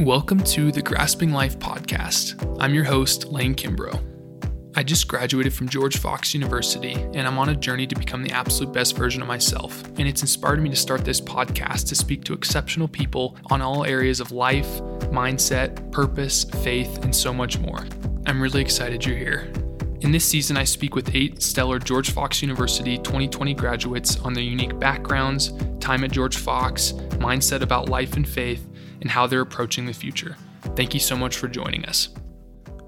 [0.00, 2.58] Welcome to the Grasping Life podcast.
[2.58, 4.74] I'm your host, Lane Kimbrough.
[4.76, 8.32] I just graduated from George Fox University, and I'm on a journey to become the
[8.32, 9.84] absolute best version of myself.
[9.96, 13.84] And it's inspired me to start this podcast to speak to exceptional people on all
[13.84, 14.66] areas of life,
[15.12, 17.86] mindset, purpose, faith, and so much more.
[18.26, 19.52] I'm really excited you're here.
[20.00, 24.42] In this season, I speak with eight stellar George Fox University 2020 graduates on their
[24.42, 28.68] unique backgrounds, time at George Fox, mindset about life and faith,
[29.04, 30.34] and how they're approaching the future.
[30.74, 32.08] Thank you so much for joining us.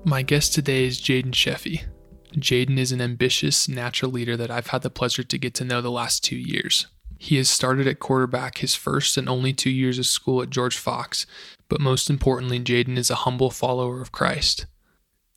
[0.05, 1.85] My guest today is Jaden Sheffy.
[2.33, 5.83] Jaden is an ambitious natural leader that I've had the pleasure to get to know
[5.83, 6.87] the last two years.
[7.19, 10.79] He has started at quarterback his first and only two years of school at George
[10.79, 11.27] Fox,
[11.69, 14.67] but most importantly, Jaden is a humble follower of Christ.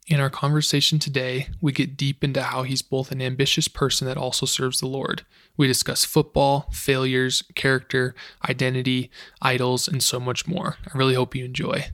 [0.09, 4.17] In our conversation today, we get deep into how he's both an ambitious person that
[4.17, 5.23] also serves the Lord.
[5.55, 8.15] We discuss football, failures, character,
[8.49, 10.77] identity, idols, and so much more.
[10.91, 11.89] I really hope you enjoy.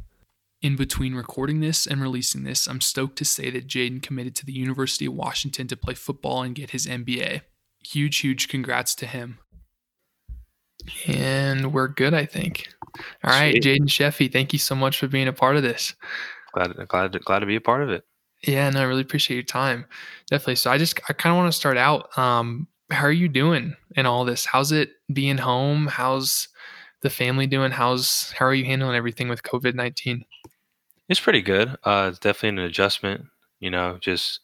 [0.62, 4.46] In between recording this and releasing this, I'm stoked to say that Jaden committed to
[4.46, 7.42] the University of Washington to play football and get his MBA.
[7.84, 9.40] Huge, huge congrats to him.
[11.06, 12.70] And we're good, I think.
[13.26, 15.96] All right, Jaden Sheffy, thank you so much for being a part of this
[16.56, 18.04] glad glad to, glad to be a part of it.
[18.44, 19.86] Yeah, no, I really appreciate your time.
[20.30, 20.56] Definitely.
[20.56, 22.18] So I just I kind of want to start out.
[22.18, 24.46] Um, how are you doing in all this?
[24.46, 25.88] How's it being home?
[25.88, 26.48] How's
[27.02, 27.72] the family doing?
[27.72, 30.26] How's how are you handling everything with COVID nineteen?
[31.10, 31.78] It's pretty good.
[31.84, 33.26] Uh, it's definitely an adjustment.
[33.60, 34.40] You know, just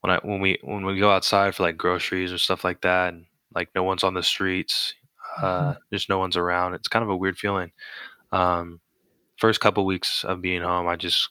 [0.00, 3.12] when I when we when we go outside for like groceries or stuff like that,
[3.12, 4.94] and like no one's on the streets,
[5.38, 5.78] uh, mm-hmm.
[5.92, 6.74] just no one's around.
[6.74, 7.72] It's kind of a weird feeling.
[8.32, 8.80] Um,
[9.40, 11.30] first couple weeks of being home, I just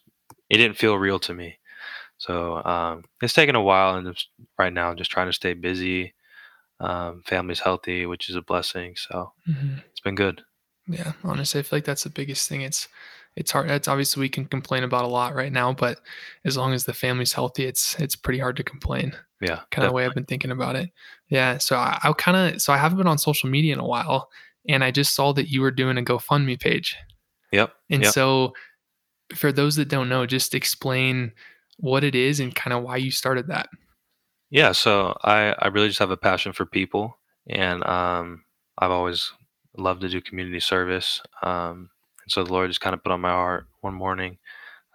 [0.50, 1.60] it didn't feel real to me.
[2.18, 4.18] So um, it's taken a while, and
[4.58, 6.14] right now, I'm just trying to stay busy.
[6.82, 8.96] Um, family's healthy, which is a blessing.
[8.98, 9.78] So mm-hmm.
[9.90, 10.42] it's been good.
[10.88, 12.62] Yeah, honestly, I feel like that's the biggest thing.
[12.62, 12.88] It's
[13.36, 13.70] it's hard.
[13.70, 16.00] It's obviously we can complain about a lot right now, but
[16.44, 19.16] as long as the family's healthy, it's it's pretty hard to complain.
[19.39, 20.89] Yeah, kind of way I've been thinking about it.
[21.30, 23.88] Yeah, so I, I kind of so I haven't been on social media in a
[23.88, 24.30] while,
[24.67, 26.98] and I just saw that you were doing a GoFundMe page.
[27.52, 27.73] Yep.
[27.89, 28.14] And yep.
[28.14, 28.54] so,
[29.36, 31.32] for those that don't know, just explain
[31.77, 33.70] what it is and kind of why you started that.
[34.49, 34.71] Yeah.
[34.71, 37.17] So I I really just have a passion for people,
[37.48, 38.43] and um,
[38.77, 39.32] I've always
[39.77, 41.21] loved to do community service.
[41.43, 41.89] Um,
[42.23, 44.38] and so the Lord just kind of put on my heart one morning.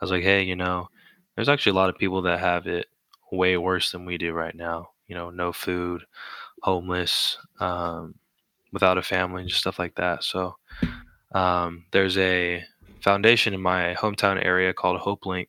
[0.00, 0.88] I was like, hey, you know,
[1.34, 2.86] there's actually a lot of people that have it
[3.32, 4.90] way worse than we do right now.
[5.06, 6.04] You know, no food,
[6.62, 8.14] homeless, um,
[8.72, 10.24] without a family, and just stuff like that.
[10.24, 10.56] So
[11.34, 12.64] um, there's a
[13.00, 15.48] foundation in my hometown area called Hopelink,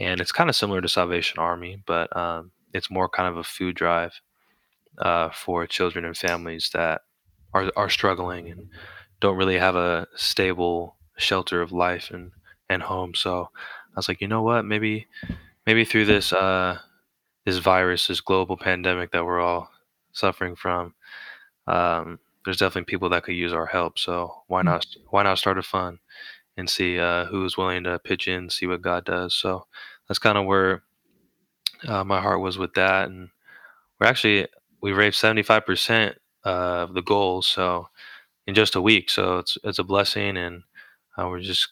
[0.00, 3.44] and it's kind of similar to Salvation Army, but um, it's more kind of a
[3.44, 4.20] food drive
[4.98, 7.02] uh, for children and families that
[7.54, 8.68] are are struggling and
[9.20, 12.32] don't really have a stable shelter of life and
[12.68, 13.14] and home.
[13.14, 15.06] So I was like, you know what, maybe
[15.66, 16.78] maybe through this uh,
[17.44, 19.70] this virus, this global pandemic that we're all
[20.12, 20.94] suffering from.
[21.66, 23.98] Um, there's definitely people that could use our help.
[23.98, 24.68] So why mm-hmm.
[24.68, 25.98] not why not start a fund
[26.56, 29.34] and see uh, who's willing to pitch in, see what God does.
[29.34, 29.66] So
[30.08, 30.82] that's kind of where
[31.86, 33.28] uh, my heart was with that, and
[34.00, 34.46] we're actually
[34.80, 37.42] we raised 75 percent of the goal.
[37.42, 37.88] So
[38.46, 40.62] in just a week, so it's it's a blessing, and
[41.16, 41.68] uh, we're just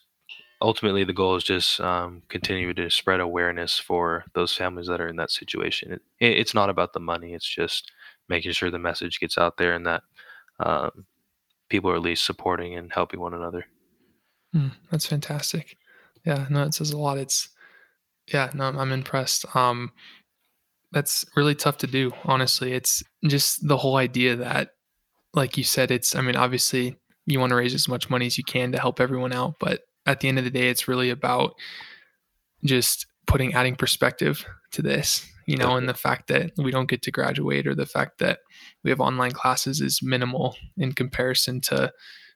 [0.61, 5.07] ultimately the goal is just um, continue to spread awareness for those families that are
[5.07, 5.91] in that situation.
[5.93, 7.91] It, it's not about the money; it's just
[8.29, 10.03] making sure the message gets out there and that
[10.59, 11.05] um,
[11.69, 13.65] people are at least supporting and helping one another.
[14.55, 15.77] Mm, that's fantastic.
[16.25, 17.17] Yeah, no, it says a lot.
[17.17, 17.49] It's
[18.33, 19.45] yeah, no, I'm impressed.
[19.55, 19.91] Um,
[20.91, 22.11] that's really tough to do.
[22.25, 24.71] Honestly, it's just the whole idea that,
[25.33, 26.15] like you said, it's.
[26.15, 28.99] I mean, obviously, you want to raise as much money as you can to help
[28.99, 31.55] everyone out, but at the end of the day, it's really about
[32.63, 37.01] just putting adding perspective to this you know, and the fact that we don't get
[37.03, 38.39] to graduate or the fact that
[38.83, 41.91] we have online classes is minimal in comparison to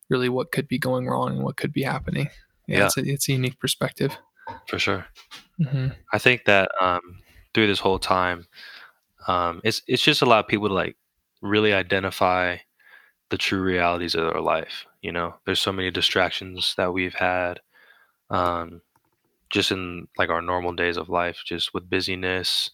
[0.10, 2.30] really what could be going wrong and what could be happening.
[2.68, 2.86] Yeah, yeah.
[2.86, 4.18] It's, a, it's a unique perspective.
[4.68, 5.06] For sure.
[5.60, 5.90] Mm-hmm.
[6.14, 7.02] I think that um,
[7.54, 8.48] through this whole time,
[9.28, 10.96] um, it's it's just allowed people to like
[11.42, 12.58] really identify
[13.30, 14.86] the true realities of their life.
[15.02, 17.60] You know, there's so many distractions that we've had.
[18.30, 18.82] Um,
[19.52, 22.72] just in like our normal days of life, just with busyness,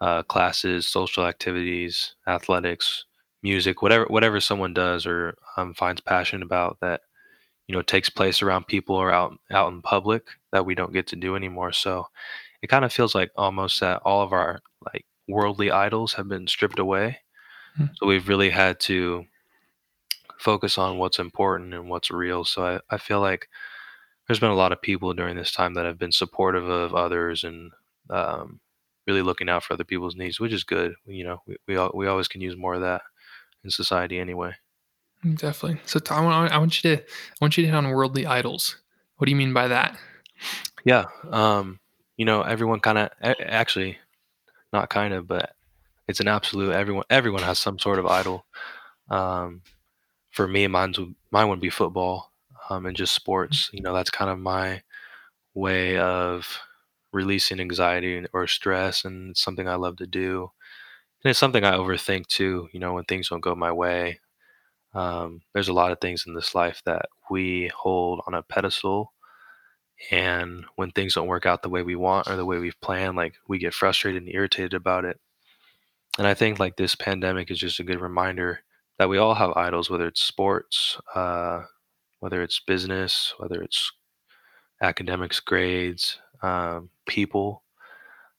[0.00, 3.04] uh, classes, social activities, athletics,
[3.42, 7.02] music, whatever whatever someone does or um, finds passion about that
[7.66, 11.06] you know takes place around people or out out in public that we don't get
[11.08, 11.72] to do anymore.
[11.72, 12.06] So
[12.62, 14.60] it kind of feels like almost that all of our
[14.92, 17.18] like worldly idols have been stripped away.
[17.78, 17.92] Mm-hmm.
[17.94, 19.24] So we've really had to
[20.38, 22.44] focus on what's important and what's real.
[22.44, 23.48] So I, I feel like
[24.30, 27.42] there's been a lot of people during this time that have been supportive of others
[27.42, 27.72] and
[28.10, 28.60] um,
[29.04, 30.94] really looking out for other people's needs, which is good.
[31.04, 33.02] You know, we we, we always can use more of that
[33.64, 34.52] in society anyway.
[35.24, 35.80] Mm, definitely.
[35.84, 38.76] So Tom, I want you to I want you to hit on worldly idols.
[39.16, 39.98] What do you mean by that?
[40.84, 41.80] Yeah, um,
[42.16, 43.98] you know, everyone kind of actually
[44.72, 45.56] not kind of, but
[46.06, 46.70] it's an absolute.
[46.70, 48.46] Everyone everyone has some sort of idol.
[49.08, 49.62] Um,
[50.30, 51.00] for me, mine's
[51.32, 52.29] mine would be football
[52.70, 53.70] um, and just sports.
[53.72, 54.82] You know, that's kind of my
[55.54, 56.58] way of
[57.12, 60.50] releasing anxiety or stress, and it's something I love to do.
[61.24, 62.68] And it's something I overthink too.
[62.72, 64.20] You know, when things don't go my way,
[64.94, 69.12] um, there's a lot of things in this life that we hold on a pedestal.
[70.10, 73.16] And when things don't work out the way we want or the way we've planned,
[73.16, 75.20] like we get frustrated and irritated about it.
[76.18, 78.60] And I think like this pandemic is just a good reminder
[78.98, 81.62] that we all have idols, whether it's sports, uh,
[82.20, 83.92] whether it's business, whether it's
[84.82, 87.62] academics, grades, um, people.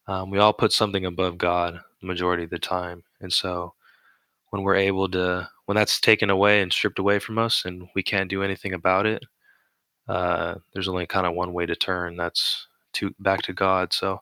[0.07, 3.04] Um, we all put something above God the majority of the time.
[3.22, 3.74] And so
[4.50, 8.04] when we're able to, when that's taken away and stripped away from us and we
[8.04, 9.24] can't do anything about it,
[10.07, 12.18] uh, there's only kind of one way to turn.
[12.18, 13.94] That's to back to God.
[13.94, 14.19] So,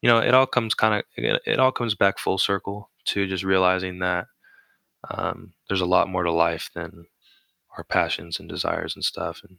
[0.00, 3.44] you know, it all comes kind of, it, all comes back full circle to just
[3.44, 4.26] realizing that
[5.10, 7.06] um, there's a lot more to life than
[7.76, 9.42] our passions and desires and stuff.
[9.46, 9.58] And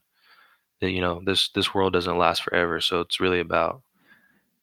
[0.82, 2.80] that, you know, this, this world doesn't last forever.
[2.82, 3.82] So it's really about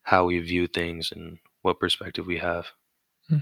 [0.02, 2.66] how we view things and what perspective we have.
[3.28, 3.38] Hmm.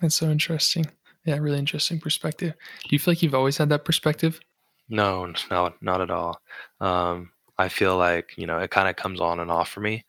[0.00, 0.86] That's so interesting.
[1.24, 2.54] Yeah, really interesting perspective.
[2.82, 4.40] Do you feel like you've always had that perspective?
[4.88, 6.40] No, no, not at all.
[6.80, 10.04] Um, I feel like you know it kind of comes on and off for me.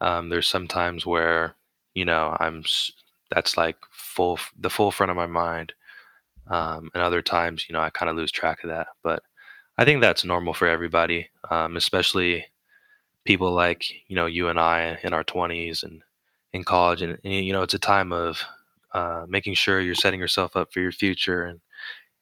[0.00, 1.56] Um, there's some times where
[1.94, 2.64] you know I'm
[3.30, 5.74] that's like full the full front of my mind,
[6.48, 8.88] um, and other times you know I kind of lose track of that.
[9.02, 9.22] But
[9.78, 12.46] I think that's normal for everybody, um, especially
[13.24, 16.02] people like you know you and I in our 20s and
[16.52, 18.42] in college, and, and you know it's a time of
[18.92, 21.60] uh, making sure you're setting yourself up for your future and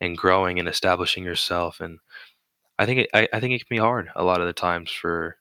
[0.01, 1.81] and growing and establishing yourself.
[1.81, 1.99] And
[2.79, 4.91] I think it, I, I think it can be hard a lot of the times
[4.91, 5.37] for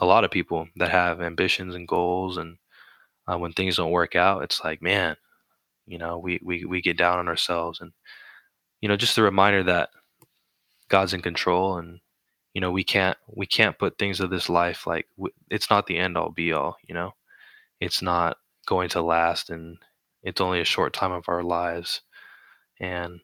[0.00, 2.36] a lot of people that have ambitions and goals.
[2.38, 2.58] And
[3.28, 5.16] uh, when things don't work out, it's like, man,
[5.86, 7.92] you know, we, we, we get down on ourselves and,
[8.80, 9.90] you know, just a reminder that
[10.88, 12.00] God's in control and,
[12.52, 15.06] you know, we can't, we can't put things of this life, like
[15.50, 17.12] it's not the end all be all, you know,
[17.80, 18.36] it's not
[18.66, 19.76] going to last and
[20.22, 22.00] it's only a short time of our lives.
[22.80, 23.20] And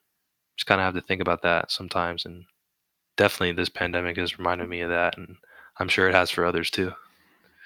[0.56, 2.24] just kind of have to think about that sometimes.
[2.24, 2.44] And
[3.16, 5.16] definitely this pandemic has reminded me of that.
[5.16, 5.36] And
[5.78, 6.92] I'm sure it has for others too.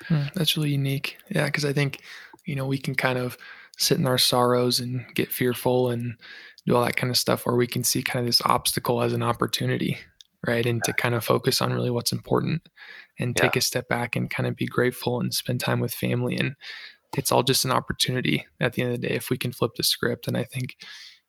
[0.07, 1.19] Hmm, that's really unique.
[1.31, 1.49] Yeah.
[1.51, 2.01] Cause I think,
[2.45, 3.37] you know, we can kind of
[3.79, 6.15] sit in our sorrows and get fearful and
[6.67, 9.13] do all that kind of stuff, or we can see kind of this obstacle as
[9.13, 9.99] an opportunity,
[10.47, 10.65] right?
[10.65, 12.69] And to kind of focus on really what's important
[13.19, 13.59] and take yeah.
[13.61, 16.37] a step back and kind of be grateful and spend time with family.
[16.37, 16.55] And
[17.17, 19.73] it's all just an opportunity at the end of the day if we can flip
[19.77, 20.27] the script.
[20.27, 20.77] And I think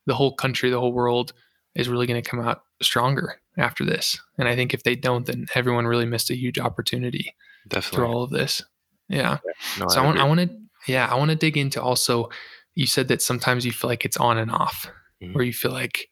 [0.06, 1.34] the whole country, the whole world
[1.76, 4.20] is really going to come out stronger after this.
[4.38, 7.36] And I think if they don't, then everyone really missed a huge opportunity
[7.68, 7.98] Definitely.
[7.98, 8.64] through all of this.
[9.10, 9.40] Yeah.
[9.46, 9.52] yeah.
[9.80, 10.50] No, so I, I I want to,
[10.88, 12.30] yeah, I want to dig into also,
[12.76, 14.90] you said that sometimes you feel like it's on and off,
[15.22, 15.34] mm-hmm.
[15.34, 16.10] where you feel like,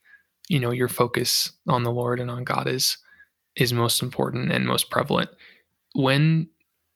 [0.48, 2.98] you know, your focus on the Lord and on God is,
[3.56, 5.30] is most important and most prevalent.
[5.94, 6.48] When,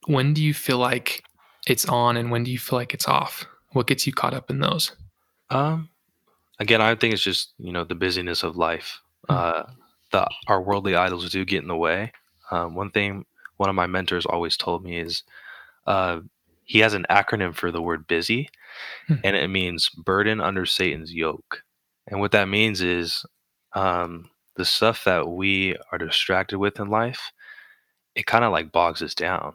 [0.07, 1.23] when do you feel like
[1.67, 3.47] it's on and when do you feel like it's off?
[3.73, 4.93] What gets you caught up in those?
[5.51, 5.91] Um,
[6.59, 9.01] again, I think it's just you know the busyness of life.
[9.29, 9.71] Mm-hmm.
[9.71, 9.73] Uh,
[10.11, 12.13] the our worldly idols do get in the way.
[12.51, 13.25] Um, one thing
[13.59, 15.23] one of my mentors always told me is
[15.87, 16.21] uh,
[16.69, 18.51] he has an acronym for the word busy,
[19.09, 19.21] mm-hmm.
[19.25, 21.63] and it means burden under Satan's yoke.
[22.07, 23.25] And what that means is
[23.75, 27.33] um, the stuff that we are distracted with in life,
[28.15, 29.55] it kind of like bogs us down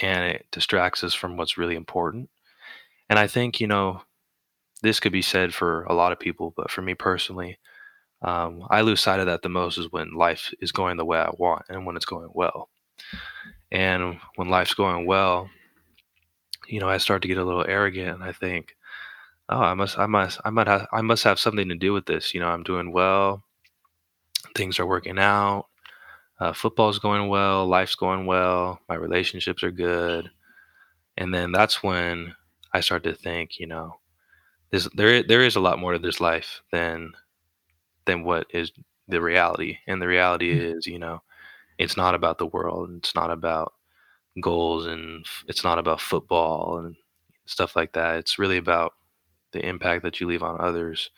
[0.00, 2.30] and it distracts us from what's really important.
[3.10, 4.00] And I think, you know,
[4.82, 7.58] this could be said for a lot of people, but for me personally,
[8.22, 11.18] um, I lose sight of that the most is when life is going the way
[11.18, 12.70] I want and when it's going well.
[13.70, 15.50] And when life's going well,
[16.68, 18.76] you know, I start to get a little arrogant and I think,
[19.48, 22.06] oh, I must, I must, I might have, I must have something to do with
[22.06, 22.34] this.
[22.34, 23.42] You know, I'm doing well,
[24.54, 25.66] things are working out,
[26.40, 30.30] uh, football's going well, life's going well, my relationships are good,
[31.16, 32.34] and then that's when
[32.72, 33.98] I start to think, you know,
[34.70, 37.12] there's there there is a lot more to this life than
[38.04, 38.70] than what is
[39.08, 40.78] the reality, and the reality mm-hmm.
[40.78, 41.22] is, you know,
[41.78, 43.74] it's not about the world, it's not about
[44.40, 46.96] goals, and it's not about football and
[47.46, 48.16] stuff like that.
[48.16, 48.94] It's really about
[49.52, 51.10] the impact that you leave on others,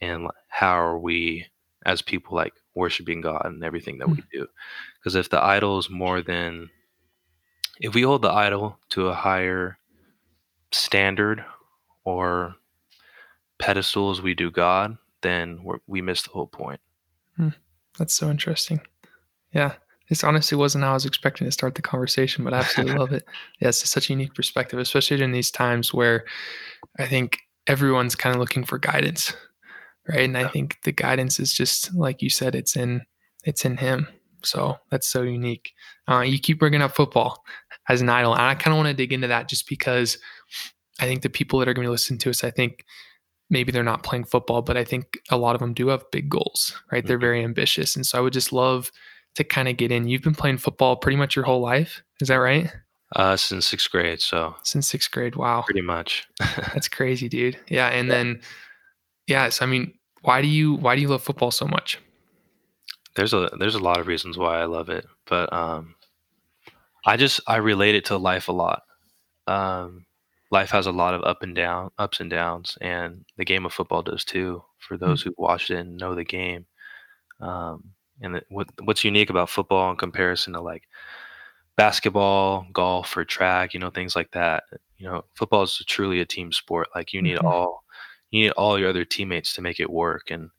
[0.00, 1.46] and how are we
[1.86, 4.26] as people like worshiping God and everything that we mm.
[4.32, 4.46] do.
[4.98, 6.70] Because if the idol is more than
[7.80, 9.78] if we hold the idol to a higher
[10.72, 11.44] standard
[12.04, 12.54] or
[13.58, 16.80] pedestal as we do God, then we're, we miss the whole point.
[17.98, 18.80] That's so interesting.
[19.52, 19.74] Yeah.
[20.14, 23.12] This honestly wasn't how I was expecting to start the conversation, but I absolutely love
[23.12, 23.24] it.
[23.60, 26.24] Yeah, it's such a unique perspective, especially in these times where
[27.00, 29.34] I think everyone's kind of looking for guidance,
[30.08, 30.20] right?
[30.20, 33.02] And I think the guidance is just like you said, it's in
[33.42, 34.06] it's in Him.
[34.44, 35.72] So that's so unique.
[36.08, 37.42] Uh, you keep bringing up football
[37.88, 40.16] as an idol, and I kind of want to dig into that just because
[41.00, 42.84] I think the people that are going to listen to us, I think
[43.50, 46.28] maybe they're not playing football, but I think a lot of them do have big
[46.30, 47.04] goals, right?
[47.04, 47.28] They're Mhm.
[47.28, 48.92] very ambitious, and so I would just love
[49.34, 50.08] to kind of get in.
[50.08, 52.70] You've been playing football pretty much your whole life, is that right?
[53.16, 55.36] Uh, since sixth grade, so Since sixth grade.
[55.36, 56.26] Wow, pretty much.
[56.38, 57.58] that's crazy, dude.
[57.68, 58.14] Yeah, and Yeah.
[58.14, 58.40] then
[59.26, 61.98] yeah, so I mean, why do you why do you love football so much?
[63.16, 65.94] there's a there's a lot of reasons why I love it, but um,
[67.06, 68.82] I just I relate it to life a lot.
[69.46, 70.06] Um,
[70.50, 73.72] life has a lot of up and down, ups and downs, and the game of
[73.72, 74.64] football does too.
[74.80, 76.66] For those who watched it and know the game,
[77.40, 80.84] um, and what what's unique about football in comparison to like
[81.76, 84.64] basketball, golf, or track, you know, things like that.
[84.98, 86.88] You know, football is truly a team sport.
[86.94, 87.44] Like you need Mhm.
[87.46, 87.84] all
[88.30, 90.50] you need all your other teammates to make it work, and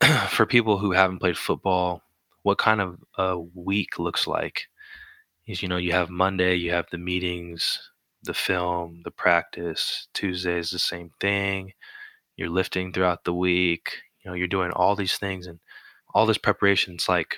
[0.30, 2.02] for people who haven't played football,
[2.42, 4.62] what kind of a week looks like
[5.46, 7.78] is you know you have Monday, you have the meetings,
[8.22, 10.08] the film, the practice.
[10.14, 11.72] Tuesday is the same thing.
[12.36, 13.90] You're lifting throughout the week.
[14.24, 15.60] You know you're doing all these things and
[16.14, 16.94] all this preparation.
[16.94, 17.36] It's like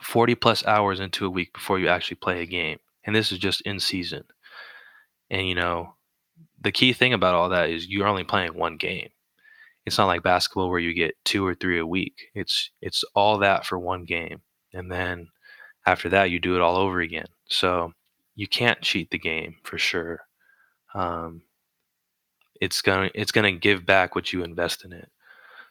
[0.00, 3.38] 40 plus hours into a week before you actually play a game, and this is
[3.38, 4.24] just in season.
[5.30, 5.94] And you know
[6.60, 9.10] the key thing about all that is you're only playing one game
[9.86, 12.14] it's not like basketball where you get two or three a week.
[12.34, 15.28] It's it's all that for one game, and then
[15.86, 17.26] after that you do it all over again.
[17.48, 17.92] So
[18.36, 20.20] you can't cheat the game for sure.
[20.94, 21.42] Um,
[22.60, 25.10] it's gonna it's gonna give back what you invest in it.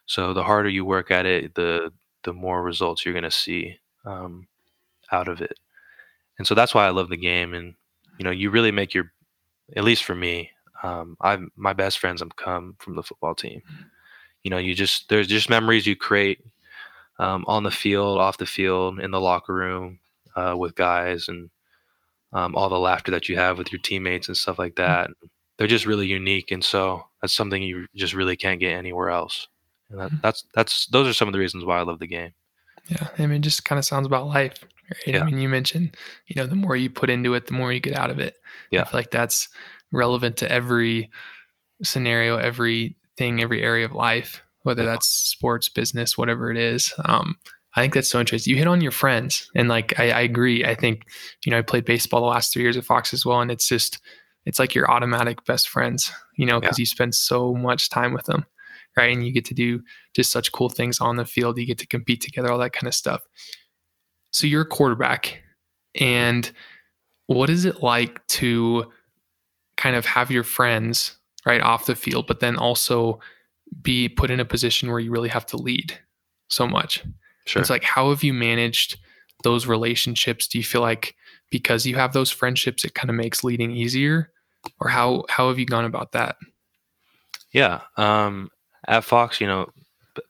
[0.10, 1.94] So the harder you work at it, the
[2.26, 4.48] the more results you're gonna see um,
[5.12, 5.60] out of it.
[6.40, 7.54] And so that's why I love the game.
[7.54, 7.76] And
[8.20, 9.12] you know, you really make your
[9.78, 10.52] at least for me,
[10.84, 13.64] um, I've my best friends have come from the football team
[14.44, 16.40] you know you just there's just memories you create
[17.20, 20.00] um, on the field off the field in the locker room
[20.36, 21.50] uh, with guys and
[22.34, 25.10] um, all the laughter that you have with your teammates and stuff like that
[25.58, 29.48] they're just really unique and so that's something you just really can't get anywhere else
[29.90, 32.32] and that, that's that's those are some of the reasons why i love the game
[32.90, 35.14] Yeah, I mean, it just kind of sounds about life, right?
[35.16, 35.22] Yeah.
[35.22, 35.96] I mean, you mentioned,
[36.28, 38.36] you know, the more you put into it, the more you get out of it.
[38.72, 38.82] Yeah.
[38.82, 39.48] I feel like that's
[39.92, 41.10] relevant to every
[41.84, 44.92] scenario, everything, every area of life, whether Yeah.
[44.92, 46.94] that's sports, business, whatever it is.
[47.06, 47.36] Um,
[47.76, 48.52] I think that's so interesting.
[48.52, 50.66] You hit on your friends, and like I, I agree.
[50.66, 51.04] I think
[51.46, 53.68] you know I played baseball the last three years at Fox as well, and it's
[53.68, 54.00] just
[54.46, 58.26] it's like your automatic best friends, you know, because you spend so much time with
[58.26, 58.46] them,
[58.98, 59.14] right?
[59.14, 59.82] And you get to do
[60.14, 61.58] just such cool things on the field.
[61.58, 63.22] You get to compete together, all that kind of stuff.
[64.32, 65.42] So you're a quarterback,
[66.00, 66.52] and
[67.28, 68.92] what is it like to
[69.78, 73.20] kind of have your friends right off the field, but then also
[73.82, 75.98] be put in a position where you really have to lead
[76.50, 77.04] so much?
[77.46, 79.00] sure It's like, how have you managed
[79.44, 80.48] those relationships?
[80.48, 81.16] Do you feel like
[81.50, 84.32] because you have those friendships, it kind of makes leading easier?
[84.80, 86.36] Or how how have you gone about that?
[87.52, 88.50] yeah um,
[88.90, 89.70] at fox you know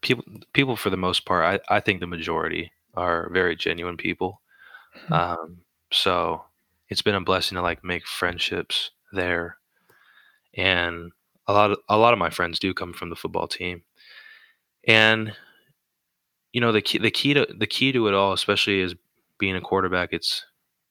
[0.01, 4.41] people people for the most part i, I think the majority are very genuine people.
[5.09, 5.11] Mhm.
[5.13, 5.57] um,
[5.91, 6.43] so
[6.89, 9.57] it's been a blessing to like make friendships there.
[10.55, 11.11] And
[11.47, 13.83] a lot of a lot of my friends do come from the football team.
[14.87, 15.35] And
[16.53, 18.95] you know the key the key to the key to it all especially is
[19.37, 20.45] being a quarterback it's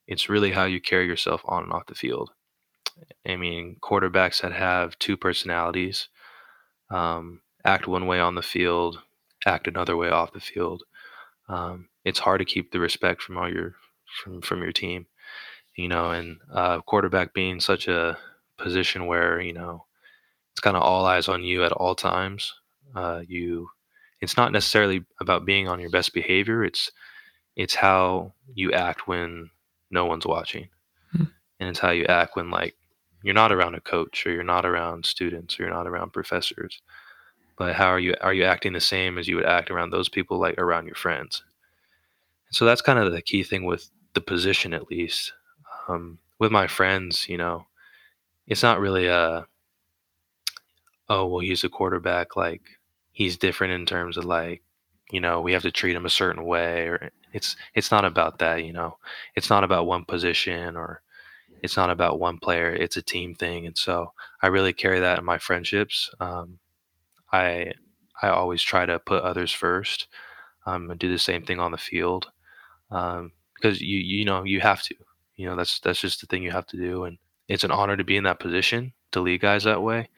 [0.06, 2.30] it's really how you carry yourself on and off the field.
[3.26, 6.08] I mean quarterbacks that have two personalities
[6.90, 9.02] um, act one way on the field
[9.46, 10.82] act another way off the field.
[11.48, 13.76] Um, it's hard to keep the respect from all your
[14.22, 15.06] from from your team
[15.76, 18.18] you know and uh, quarterback being such a
[18.58, 19.84] position where you know
[20.52, 22.52] it's kind of all eyes on you at all times.
[22.94, 23.68] Uh, you
[24.20, 26.90] it's not necessarily about being on your best behavior it's
[27.56, 29.50] it's how you act when
[29.90, 30.68] no one's watching.
[31.12, 31.24] Hmm.
[31.58, 32.76] and it's how you act when like
[33.22, 36.82] you're not around a coach or you're not around students or you're not around professors
[37.58, 40.08] but how are you are you acting the same as you would act around those
[40.08, 41.42] people like around your friends?
[42.50, 45.32] So that's kind of the key thing with the position at least.
[45.88, 47.66] Um, with my friends you know
[48.46, 49.46] it's not really a
[51.08, 52.62] oh well he's a quarterback like
[53.12, 54.62] he's different in terms of like
[55.10, 58.38] you know we have to treat him a certain way or it's it's not about
[58.38, 58.96] that you know.
[59.34, 61.02] It's not about one position or
[61.62, 64.12] it's not about one player it's a team thing and so
[64.42, 66.58] i really carry that in my friendships um,
[67.32, 67.72] i
[68.22, 70.08] i always try to put others first
[70.66, 72.30] um, and do the same thing on the field
[72.90, 74.94] um, because you you know you have to
[75.36, 77.18] you know that's that's just the thing you have to do and
[77.48, 80.08] it's an honor to be in that position to lead guys that way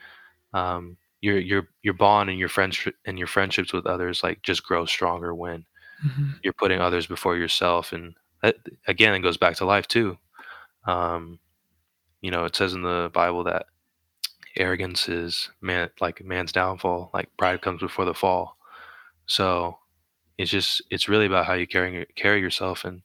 [0.52, 4.64] um, your your your bond and your friends and your friendships with others like just
[4.64, 5.64] grow stronger when
[6.04, 6.30] mm-hmm.
[6.42, 10.16] you're putting others before yourself and that, again it goes back to life too
[10.86, 11.38] um,
[12.20, 13.66] you know it says in the bible that
[14.56, 18.56] arrogance is man like man's downfall like pride comes before the fall
[19.26, 19.76] so
[20.38, 23.02] it's just it's really about how you carry carry yourself and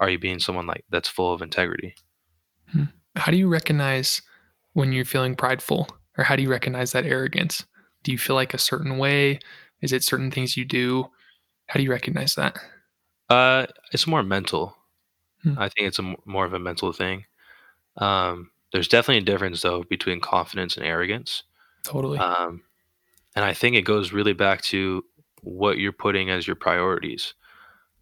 [0.00, 1.94] are you being someone like that's full of integrity
[2.70, 2.84] hmm.
[3.16, 4.22] how do you recognize
[4.74, 5.88] when you're feeling prideful
[6.18, 7.64] or how do you recognize that arrogance
[8.02, 9.38] do you feel like a certain way
[9.80, 11.08] is it certain things you do
[11.66, 12.58] how do you recognize that?
[13.28, 14.76] Uh, it's more mental.
[15.42, 15.58] Hmm.
[15.58, 17.24] I think it's a more of a mental thing.
[17.96, 21.44] Um, there's definitely a difference though between confidence and arrogance.
[21.84, 22.18] Totally.
[22.18, 22.62] Um,
[23.36, 25.04] and I think it goes really back to
[25.42, 27.34] what you're putting as your priorities.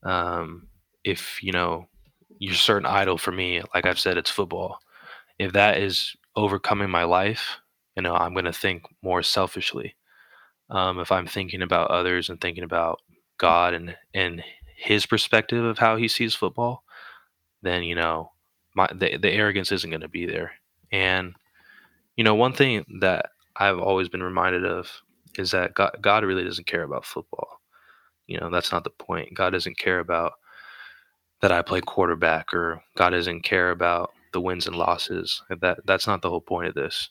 [0.03, 0.69] Um,
[1.05, 1.89] if you know
[2.39, 4.79] your certain idol for me, like I've said, it's football.
[5.39, 7.59] If that is overcoming my life,
[7.95, 9.95] you know, I'm going to think more selfishly.
[10.71, 13.01] Um, if I'm thinking about others and thinking about
[13.37, 14.43] God and and
[14.75, 16.83] his perspective of how he sees football,
[17.61, 18.33] then you know
[18.75, 20.53] my the, the arrogance isn't going to be there.
[20.93, 21.35] And
[22.17, 24.91] you know one thing that I've always been reminded of
[25.39, 27.61] is that God, God really doesn't care about football.
[28.27, 29.35] You know that's not the point.
[29.35, 30.35] God doesn't care about
[31.41, 35.43] that I play quarterback, or God doesn't care about the wins and losses.
[35.61, 37.09] That that's not the whole point of this.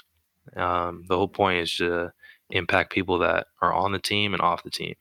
[0.56, 2.12] Um, the whole point is to
[2.50, 4.96] impact people that are on the team and off the team.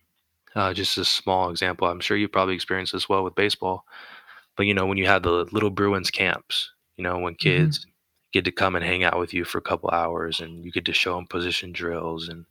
[0.54, 1.88] Uh, just a small example.
[1.88, 3.84] I'm sure you probably experienced this well with baseball,
[4.56, 7.49] but you know when you had the little Bruins camps, you know when mm-hmm.
[7.49, 7.90] kids mm-hmm.
[8.32, 10.84] Get to come and hang out with you for a couple hours, and you get
[10.86, 12.47] to show them position drills, and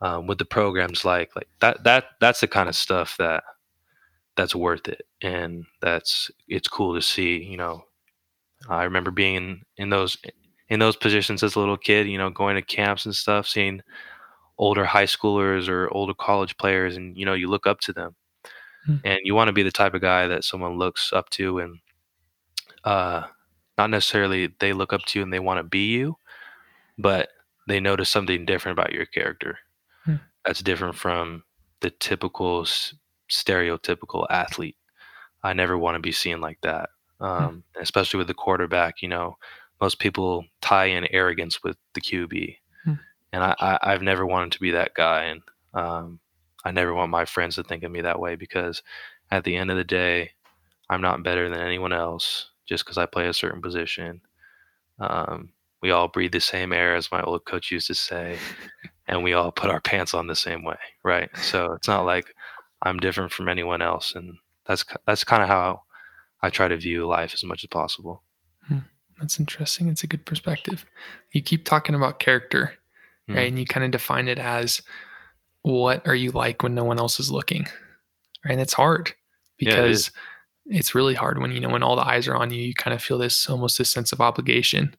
[0.00, 3.44] um, with the programs like like that that that's the kind of stuff that
[4.36, 7.42] that's worth it, and that's it's cool to see.
[7.42, 7.84] You know,
[8.68, 10.16] I remember being in in those
[10.68, 12.08] in those positions as a little kid.
[12.08, 13.82] You know, going to camps and stuff, seeing
[14.60, 18.14] older high schoolers or older college players and you know you look up to them
[18.86, 19.00] mm.
[19.04, 21.78] and you want to be the type of guy that someone looks up to and
[22.84, 23.22] uh
[23.80, 26.16] not necessarily they look up to you and they want to be you
[26.98, 27.28] but
[27.66, 29.58] they notice something different about your character
[30.06, 30.20] mm.
[30.44, 31.42] that's different from
[31.80, 32.66] the typical
[33.30, 34.76] stereotypical athlete
[35.42, 37.24] i never want to be seen like that hmm.
[37.24, 37.82] um, mm.
[37.82, 39.36] especially with the quarterback you know
[39.80, 42.56] most people tie in arrogance with the qb
[43.32, 45.42] and I, I have never wanted to be that guy, and
[45.74, 46.20] um,
[46.64, 48.82] I never want my friends to think of me that way because
[49.30, 50.32] at the end of the day,
[50.88, 54.22] I'm not better than anyone else just because I play a certain position.
[55.00, 55.50] Um,
[55.82, 58.38] we all breathe the same air, as my old coach used to say,
[59.08, 61.28] and we all put our pants on the same way, right?
[61.36, 62.34] So it's not like
[62.82, 65.82] I'm different from anyone else, and that's that's kind of how
[66.42, 68.22] I try to view life as much as possible.
[68.68, 68.78] Hmm.
[69.18, 69.88] That's interesting.
[69.88, 70.86] It's a good perspective.
[71.32, 72.74] You keep talking about character,
[73.28, 73.36] mm.
[73.36, 73.48] right?
[73.48, 74.80] And you kind of define it as
[75.62, 77.66] what are you like when no one else is looking,
[78.44, 78.52] right?
[78.52, 79.12] And it's hard
[79.58, 80.20] because yeah,
[80.66, 82.62] it's really hard when you know when all the eyes are on you.
[82.62, 84.94] You kind of feel this almost this sense of obligation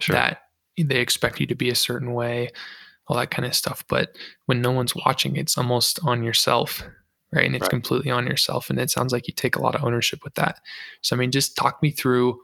[0.00, 0.14] sure.
[0.14, 0.42] that
[0.78, 2.50] they expect you to be a certain way,
[3.06, 3.84] all that kind of stuff.
[3.88, 6.82] But when no one's watching, it's almost on yourself,
[7.32, 7.44] right?
[7.44, 7.70] And it's right.
[7.70, 8.70] completely on yourself.
[8.70, 10.60] And it sounds like you take a lot of ownership with that.
[11.02, 12.40] So I mean, just talk me through.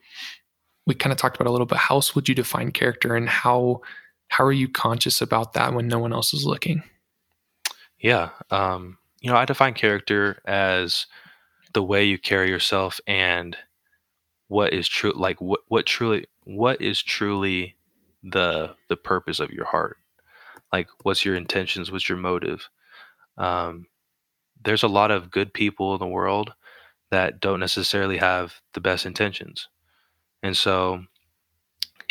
[0.87, 1.79] We kind of talked about a little bit.
[1.79, 3.83] How else would you define character, and how
[4.29, 6.83] how are you conscious about that when no one else is looking?
[7.99, 8.31] Yeah.
[8.51, 11.07] Um, you know, I define character as
[11.74, 13.57] the way you carry yourself and
[14.48, 17.76] what is true like what what truly what is truly
[18.22, 19.98] the the purpose of your heart?
[20.72, 21.90] Like what's your intentions?
[21.92, 22.68] What's your motive?
[23.37, 23.87] Um,
[24.64, 26.52] there's a lot of good people in the world
[27.11, 29.68] that don't necessarily have the best intentions.
[30.42, 31.04] And so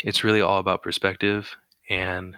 [0.04, 1.56] it's really all about perspective
[1.90, 2.36] and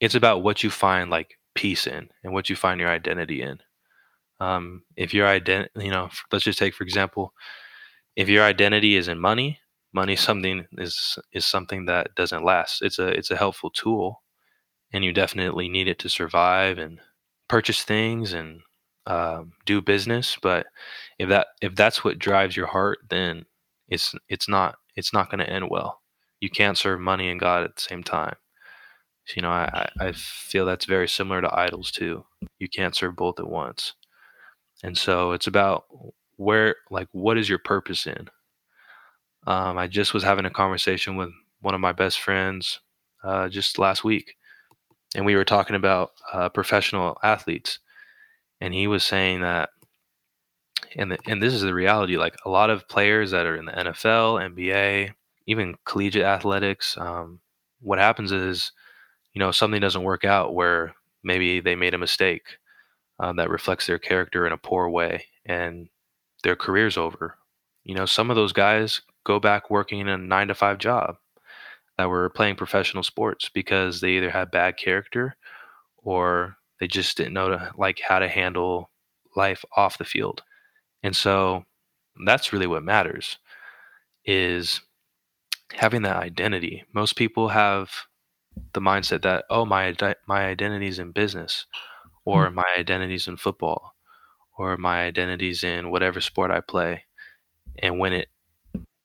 [0.00, 3.58] it's about what you find like peace in and what you find your identity in.
[4.40, 7.34] Um, if your identity, you know, let's just take for example,
[8.16, 9.60] if your identity is in money,
[9.92, 12.82] money something is is something that doesn't last.
[12.82, 14.22] It's a it's a helpful tool,
[14.92, 17.00] and you definitely need it to survive and
[17.48, 18.60] purchase things and
[19.06, 20.36] um, do business.
[20.42, 20.66] But
[21.18, 23.46] if that if that's what drives your heart, then
[23.88, 26.02] it's it's not it's not going to end well.
[26.40, 28.36] You can't serve money and God at the same time
[29.36, 32.24] you know, I, I feel that's very similar to idols too.
[32.58, 33.94] You can't serve both at once.
[34.82, 35.84] And so it's about
[36.36, 38.28] where like what is your purpose in?
[39.46, 42.80] Um, i just was having a conversation with one of my best friends
[43.24, 44.36] uh, just last week
[45.14, 47.78] and we were talking about uh, professional athletes
[48.60, 49.70] and he was saying that
[50.96, 53.64] and the, and this is the reality like a lot of players that are in
[53.64, 55.12] the NFL, NBA,
[55.46, 57.40] even collegiate athletics um,
[57.80, 58.72] what happens is
[59.32, 62.58] you know something doesn't work out where maybe they made a mistake
[63.20, 65.88] um, that reflects their character in a poor way and
[66.44, 67.36] their career's over
[67.84, 71.16] you know some of those guys go back working in a 9 to 5 job
[71.98, 75.36] that were playing professional sports because they either had bad character
[75.98, 78.88] or they just didn't know to, like how to handle
[79.36, 80.42] life off the field.
[81.02, 81.64] And so
[82.24, 83.38] that's really what matters
[84.24, 84.80] is
[85.72, 86.84] having that identity.
[86.94, 87.90] Most people have
[88.72, 89.94] the mindset that oh my
[90.26, 91.66] my identity is in business
[92.28, 92.56] or mm-hmm.
[92.56, 93.94] my identity is in football
[94.58, 97.04] or my identity is in whatever sport I play.
[97.78, 98.28] And when it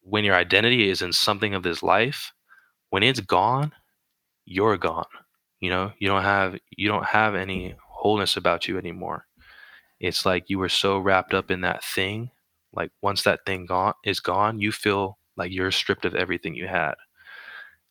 [0.01, 2.33] when your identity is in something of this life,
[2.89, 3.71] when it's gone,
[4.43, 5.05] you're gone.
[5.61, 9.25] You know, you don't have you don't have any wholeness about you anymore.
[10.01, 12.29] It's like you were so wrapped up in that thing.
[12.73, 16.67] Like once that thing gone is gone, you feel like you're stripped of everything you
[16.67, 16.95] had.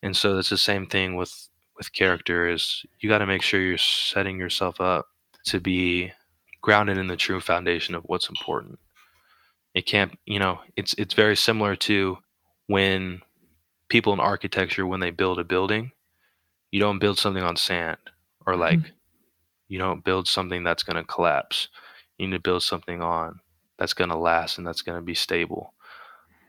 [0.03, 3.59] And so it's the same thing with with character is you got to make sure
[3.59, 5.07] you're setting yourself up
[5.45, 6.11] to be
[6.61, 8.79] grounded in the true foundation of what's important.
[9.73, 12.17] It can't, you know, it's it's very similar to
[12.67, 13.21] when
[13.89, 15.91] people in architecture when they build a building,
[16.71, 17.97] you don't build something on sand
[18.45, 18.93] or like mm-hmm.
[19.67, 21.67] you don't build something that's going to collapse.
[22.17, 23.39] You need to build something on
[23.77, 25.73] that's going to last and that's going to be stable.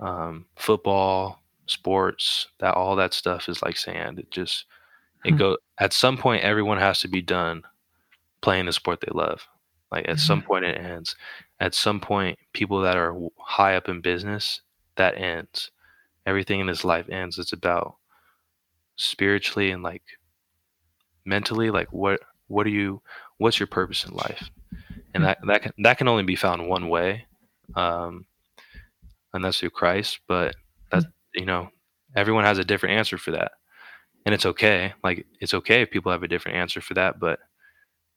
[0.00, 4.18] Um, football, sports, that all that stuff is like sand.
[4.18, 4.66] It just
[5.24, 5.38] it mm-hmm.
[5.38, 7.62] go at some point everyone has to be done
[8.44, 9.48] playing the sport they love.
[9.90, 10.18] Like at mm-hmm.
[10.18, 11.16] some point it ends.
[11.58, 14.60] At some point people that are high up in business
[14.96, 15.70] that ends.
[16.26, 17.38] Everything in this life ends.
[17.38, 17.96] It's about
[18.96, 20.02] spiritually and like
[21.24, 23.00] mentally like what what are you
[23.38, 24.50] what's your purpose in life
[25.14, 27.26] and that that can, that can only be found one way
[27.74, 28.24] um
[29.32, 30.54] and that's through christ but
[30.92, 31.02] that
[31.34, 31.68] you know
[32.14, 33.52] everyone has a different answer for that
[34.24, 37.40] and it's okay like it's okay if people have a different answer for that but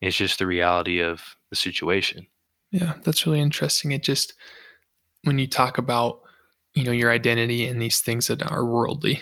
[0.02, 2.28] it's just the reality of the situation
[2.72, 4.34] yeah that's really interesting it just
[5.24, 6.22] when you talk about
[6.74, 9.22] you know your identity and these things that are worldly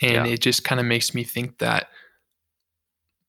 [0.00, 0.32] and yeah.
[0.34, 1.88] it just kind of makes me think that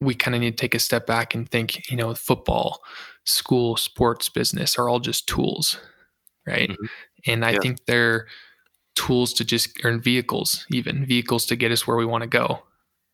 [0.02, 2.82] we kind of need to take a step back and think, you know, football,
[3.24, 5.80] school, sports, business are all just tools,
[6.46, 6.70] right?
[6.70, 6.86] Mm-hmm.
[7.28, 7.60] And I yeah.
[7.60, 8.28] think they're
[8.96, 12.64] tools to just earn vehicles, even vehicles to get us where we want to go,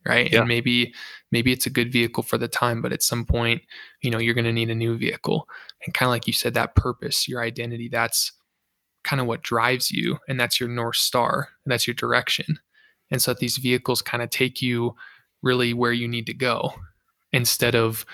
[0.06, 0.32] right?
[0.32, 0.40] Yeah.
[0.40, 0.94] And maybe
[1.32, 3.62] maybe it's a good vehicle for the time, but at some point,
[4.02, 5.48] you know, you're going to need a new vehicle.
[5.86, 8.32] And kind of like you said, that purpose, your identity, that's
[9.04, 12.60] kind of what drives you, and that's your north star, and that's your direction.
[13.10, 14.96] And so that these vehicles kind of take you
[15.42, 16.74] really where you need to go
[17.34, 18.06] instead of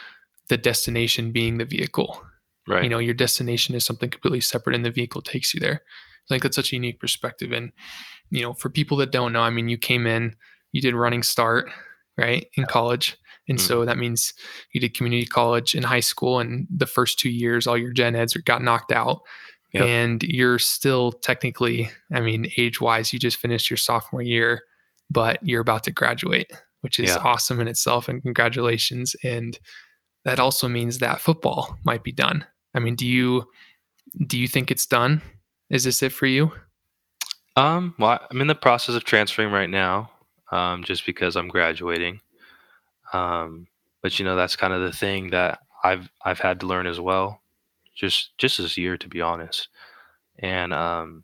[0.50, 2.24] the destination being the vehicle.
[2.68, 2.84] Right.
[2.84, 5.82] You know, your destination is something completely separate and the vehicle takes you there.
[5.84, 7.52] I think that's such a unique perspective.
[7.54, 7.72] And,
[8.30, 10.36] you know, for people that don't know, I mean, you came in,
[10.72, 11.70] you did running start,
[12.18, 13.18] right, in college.
[13.50, 13.68] And mm-hmm.
[13.68, 14.34] so that means
[14.74, 18.16] you did community college in high school, and the first two years, all your gen
[18.16, 19.22] eds got knocked out.
[19.74, 19.84] Yep.
[19.84, 24.64] And you're still technically, I mean, age wise, you just finished your sophomore year,
[25.10, 26.52] but you're about to graduate
[26.82, 27.18] which is yeah.
[27.18, 28.08] awesome in itself.
[28.08, 29.16] And congratulations.
[29.24, 29.58] And
[30.26, 32.46] that also means that football might be done.
[32.74, 33.46] I mean, do you
[34.26, 35.22] do you think it's done?
[35.70, 36.52] Is this it for you?
[37.56, 40.10] Um, well, I'm in the process of transferring right now,
[40.52, 42.22] um, just because I'm graduating.
[43.14, 43.68] Um,
[44.02, 47.00] but you know, that's kind of the thing that I've I've had to learn as
[47.00, 47.42] well,
[47.96, 49.70] just just this year, to be honest.
[50.40, 51.24] And um,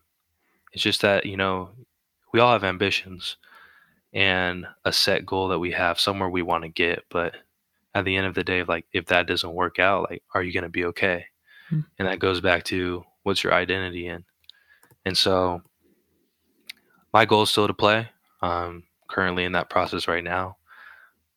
[0.72, 1.70] it's just that you know,
[2.34, 3.38] we all have ambitions,
[4.14, 7.36] and a set goal that we have somewhere we want to get but
[7.96, 10.54] at the end of the day like if that doesn't work out like are you
[10.54, 11.26] going to be okay
[11.72, 11.82] mm-hmm.
[11.98, 14.24] and that goes back to what's your identity in
[15.06, 15.62] and so
[17.12, 18.08] my goal is still to play
[18.42, 18.84] um
[19.14, 20.58] currently in that process right now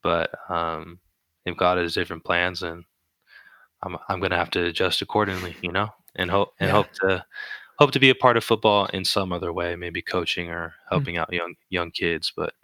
[0.03, 0.99] but um
[1.45, 2.85] if god has different plans and
[3.83, 6.73] i'm, I'm going to have to adjust accordingly you know and hope and yeah.
[6.73, 7.25] hope to
[7.79, 10.95] hope to be a part of football in some other way maybe coaching or hmm.
[10.95, 11.23] helping mm-hmm.
[11.23, 12.55] out young young kids but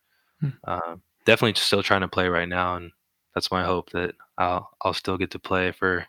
[0.64, 2.92] uh, definitely still trying to play right now, and
[3.34, 6.06] that's my hope that I'll I'll still get to play for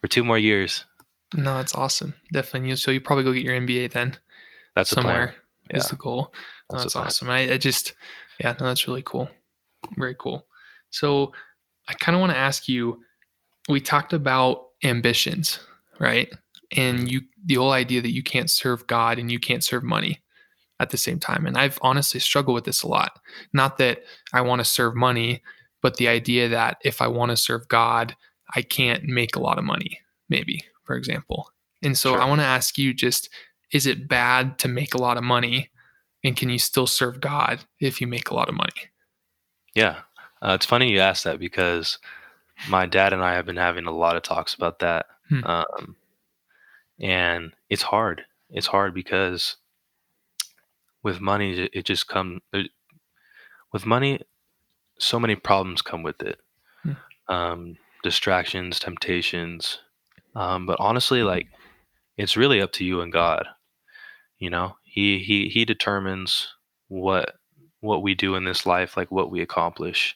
[0.00, 0.84] for two more years.
[1.34, 2.14] No, that's awesome.
[2.32, 2.76] Definitely.
[2.76, 4.16] So you probably go get your MBA then.
[4.74, 5.34] That's somewhere.
[5.68, 5.78] The yeah.
[5.78, 6.34] Is the goal.
[6.68, 7.30] That's, that's awesome.
[7.30, 7.94] I, I, just,
[8.40, 9.28] yeah, no, that's really cool.
[9.96, 10.46] Very cool.
[10.90, 11.32] So
[11.88, 13.00] I kind of want to ask you.
[13.68, 15.60] We talked about ambitions,
[16.00, 16.28] right?
[16.76, 20.22] and you the whole idea that you can't serve God and you can't serve money
[20.80, 21.46] at the same time.
[21.46, 23.18] And I've honestly struggled with this a lot.
[23.52, 25.42] Not that I want to serve money,
[25.80, 28.16] but the idea that if I want to serve God,
[28.54, 31.50] I can't make a lot of money, maybe, for example.
[31.82, 32.20] And so sure.
[32.20, 33.28] I want to ask you just
[33.72, 35.70] is it bad to make a lot of money?
[36.24, 38.90] And can you still serve God if you make a lot of money?
[39.74, 40.00] Yeah.
[40.40, 41.98] Uh, it's funny you asked that because
[42.68, 45.06] my dad and I have been having a lot of talks about that.
[45.28, 45.44] Hmm.
[45.44, 45.96] Um,
[47.00, 48.24] and it's hard.
[48.50, 49.56] It's hard because
[51.02, 52.40] with money, it just comes
[53.72, 54.20] with money.
[54.98, 56.38] So many problems come with it.
[56.82, 56.92] Hmm.
[57.28, 59.78] Um, distractions, temptations.
[60.34, 61.48] Um, but honestly, like
[62.16, 63.46] it's really up to you and God.
[64.38, 66.48] You know, he he he determines
[66.88, 67.36] what
[67.80, 70.14] what we do in this life, like what we accomplish.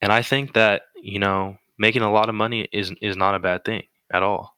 [0.00, 3.40] And I think that you know making a lot of money is is not a
[3.40, 4.54] bad thing at all.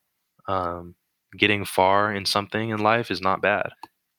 [0.48, 0.96] Um,
[1.38, 3.70] getting far in something in life is not bad.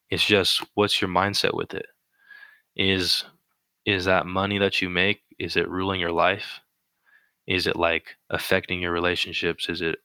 [0.10, 1.86] It's just what's your mindset with it.
[2.76, 3.24] Is
[3.86, 6.60] is that money that you make is it ruling your life?
[7.46, 9.70] Is it like affecting your relationships?
[9.70, 10.00] Is it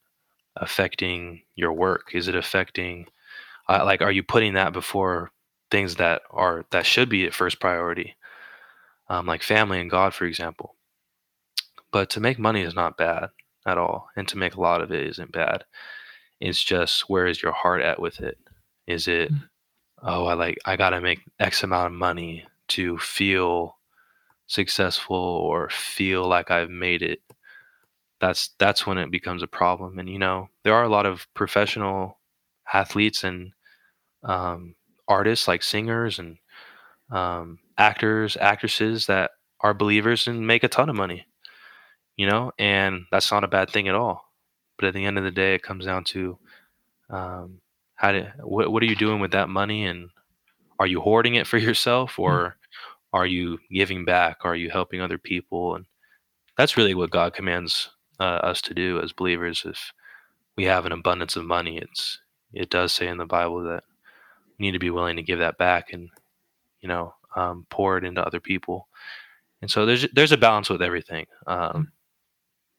[0.55, 2.11] affecting your work?
[2.13, 3.07] Is it affecting
[3.69, 5.31] uh, like are you putting that before
[5.71, 8.15] things that are that should be at first priority,
[9.09, 10.75] um, like family and God, for example?
[11.91, 13.29] But to make money is not bad
[13.65, 15.65] at all, and to make a lot of it isn't bad.
[16.39, 18.37] It's just where is your heart at with it?
[18.85, 19.43] Is it mm.
[20.03, 23.77] oh I like I gotta make X amount of money to feel
[24.47, 27.21] successful or feel like I've made it
[28.19, 29.99] that's that's when it becomes a problem.
[29.99, 32.19] And you know, there are a lot of professional
[32.73, 33.51] athletes and
[34.23, 34.75] um,
[35.07, 36.37] artists, like singers and
[37.11, 41.25] um, actors, actresses that are believers and make a ton of money.
[42.15, 44.23] You know, and that's not a bad thing at all.
[44.77, 46.37] But at the end of the day, it comes down to
[47.09, 47.61] um,
[47.95, 50.09] how to what what are you doing with that money, and
[50.79, 52.23] are you hoarding it for yourself, hmm.
[52.23, 52.57] or
[53.13, 54.37] are you giving back?
[54.43, 55.75] Are you helping other people?
[55.75, 55.85] And
[56.57, 59.63] that's really what God commands uh, us to do as believers.
[59.65, 59.93] If
[60.55, 62.19] we have an abundance of money, it's
[62.53, 63.83] it does say in the Bible that
[64.59, 66.09] need to be willing to give that back and
[66.81, 68.87] you know um, pour it into other people.
[69.61, 71.25] And so there's there's a balance with everything.
[71.45, 71.81] Um, mm-hmm.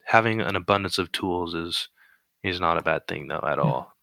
[0.04, 1.88] having an abundance of tools is
[2.42, 3.64] is not a bad thing though at yeah.
[3.64, 3.94] all.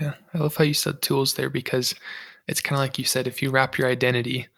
[0.00, 1.94] Yeah, I love how you said tools there because
[2.48, 4.48] it's kind of like you said if you wrap your identity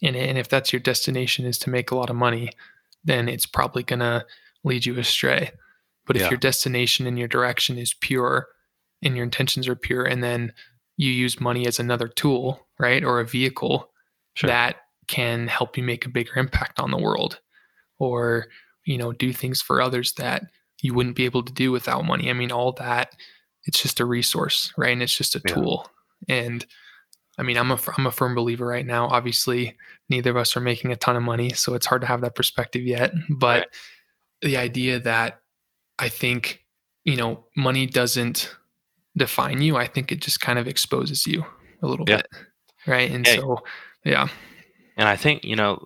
[0.00, 2.50] in it, and if that's your destination is to make a lot of money,
[3.04, 4.24] then it's probably gonna
[4.62, 5.50] lead you astray.
[6.06, 6.24] But yeah.
[6.24, 8.48] if your destination and your direction is pure
[9.02, 10.52] and your intentions are pure, and then
[10.96, 13.90] you use money as another tool, right, or a vehicle
[14.34, 14.48] sure.
[14.48, 14.76] that
[15.06, 17.40] can help you make a bigger impact on the world
[17.98, 18.46] or,
[18.84, 20.44] you know, do things for others that
[20.82, 22.30] you wouldn't be able to do without money.
[22.30, 23.12] I mean, all that,
[23.64, 24.92] it's just a resource, right?
[24.92, 25.54] And it's just a yeah.
[25.54, 25.90] tool.
[26.28, 26.64] And
[27.38, 29.08] I mean, I'm a, I'm a firm believer right now.
[29.08, 29.76] Obviously,
[30.08, 32.34] neither of us are making a ton of money, so it's hard to have that
[32.34, 33.12] perspective yet.
[33.28, 33.68] But right
[34.44, 35.40] the idea that
[35.98, 36.64] I think,
[37.04, 38.54] you know, money doesn't
[39.16, 39.76] define you.
[39.76, 41.44] I think it just kind of exposes you
[41.82, 42.16] a little yeah.
[42.16, 42.28] bit.
[42.86, 43.10] Right.
[43.10, 43.36] And yeah.
[43.36, 43.58] so,
[44.04, 44.28] yeah.
[44.96, 45.84] And I think, you know,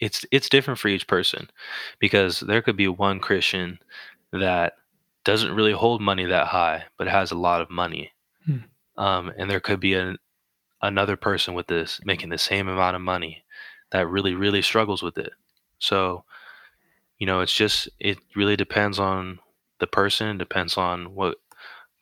[0.00, 1.48] it's it's different for each person
[2.00, 3.78] because there could be one Christian
[4.32, 4.74] that
[5.24, 8.12] doesn't really hold money that high, but has a lot of money.
[8.44, 8.56] Hmm.
[8.96, 10.18] Um, and there could be an,
[10.82, 13.44] another person with this making the same amount of money
[13.92, 15.32] that really, really struggles with it.
[15.78, 16.24] So
[17.22, 19.38] you know, it's just it really depends on
[19.78, 21.36] the person, depends on what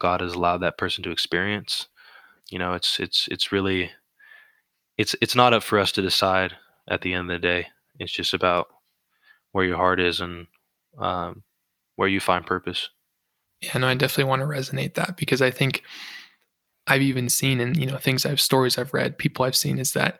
[0.00, 1.86] God has allowed that person to experience.
[2.50, 3.92] You know, it's it's it's really
[4.98, 6.56] it's it's not up for us to decide
[6.88, 7.68] at the end of the day.
[8.00, 8.68] It's just about
[9.52, 10.46] where your heart is and
[10.98, 11.44] um,
[11.96, 12.90] where you find purpose.
[13.60, 15.82] Yeah, no, I definitely want to resonate that because I think
[16.86, 19.92] I've even seen in you know things I've stories I've read, people I've seen is
[19.92, 20.18] that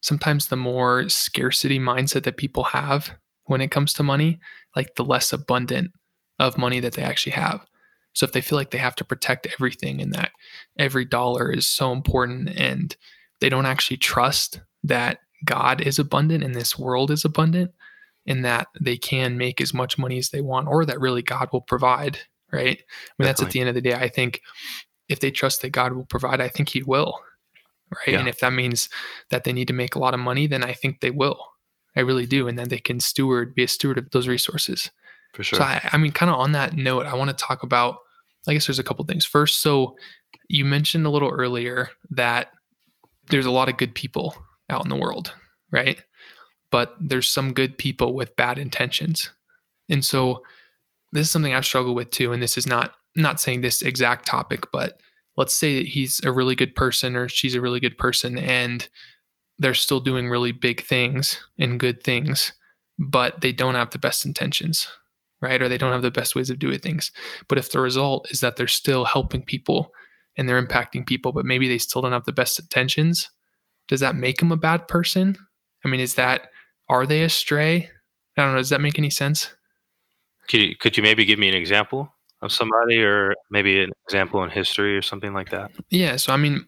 [0.00, 3.10] sometimes the more scarcity mindset that people have,
[3.46, 4.38] when it comes to money,
[4.76, 5.92] like the less abundant
[6.38, 7.64] of money that they actually have.
[8.14, 10.30] So if they feel like they have to protect everything and that
[10.78, 12.96] every dollar is so important and
[13.40, 17.72] they don't actually trust that God is abundant and this world is abundant
[18.26, 21.48] and that they can make as much money as they want or that really God
[21.52, 22.18] will provide,
[22.52, 22.78] right?
[22.80, 23.94] I mean, that's at the end of the day.
[23.94, 24.40] I think
[25.08, 27.20] if they trust that God will provide, I think He will,
[27.90, 28.14] right?
[28.14, 28.20] Yeah.
[28.20, 28.88] And if that means
[29.30, 31.44] that they need to make a lot of money, then I think they will.
[31.96, 32.48] I really do.
[32.48, 34.90] And then they can steward, be a steward of those resources.
[35.34, 35.58] For sure.
[35.58, 37.98] So I, I mean, kind of on that note, I want to talk about,
[38.48, 39.24] I guess there's a couple things.
[39.24, 39.96] First, so
[40.48, 42.48] you mentioned a little earlier that
[43.30, 44.36] there's a lot of good people
[44.68, 45.32] out in the world,
[45.70, 46.02] right?
[46.70, 49.30] But there's some good people with bad intentions.
[49.88, 50.42] And so
[51.12, 52.32] this is something I've struggled with too.
[52.32, 55.00] And this is not not saying this exact topic, but
[55.36, 58.88] let's say that he's a really good person or she's a really good person and
[59.58, 62.52] they're still doing really big things and good things,
[62.98, 64.88] but they don't have the best intentions,
[65.42, 65.60] right?
[65.60, 67.12] Or they don't have the best ways of doing things.
[67.48, 69.90] But if the result is that they're still helping people
[70.36, 73.30] and they're impacting people, but maybe they still don't have the best intentions,
[73.88, 75.36] does that make them a bad person?
[75.84, 76.48] I mean, is that,
[76.88, 77.90] are they astray?
[78.36, 78.58] I don't know.
[78.58, 79.54] Does that make any sense?
[80.48, 84.42] Could you, could you maybe give me an example of somebody or maybe an example
[84.42, 85.70] in history or something like that?
[85.90, 86.16] Yeah.
[86.16, 86.66] So, I mean,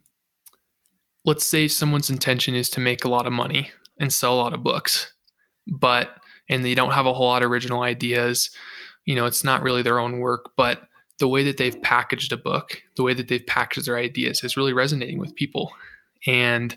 [1.24, 4.54] let's say someone's intention is to make a lot of money and sell a lot
[4.54, 5.12] of books,
[5.66, 6.10] but,
[6.48, 8.50] and they don't have a whole lot of original ideas.
[9.04, 10.82] You know, it's not really their own work, but
[11.18, 14.56] the way that they've packaged a book, the way that they've packaged their ideas is
[14.56, 15.72] really resonating with people.
[16.26, 16.76] And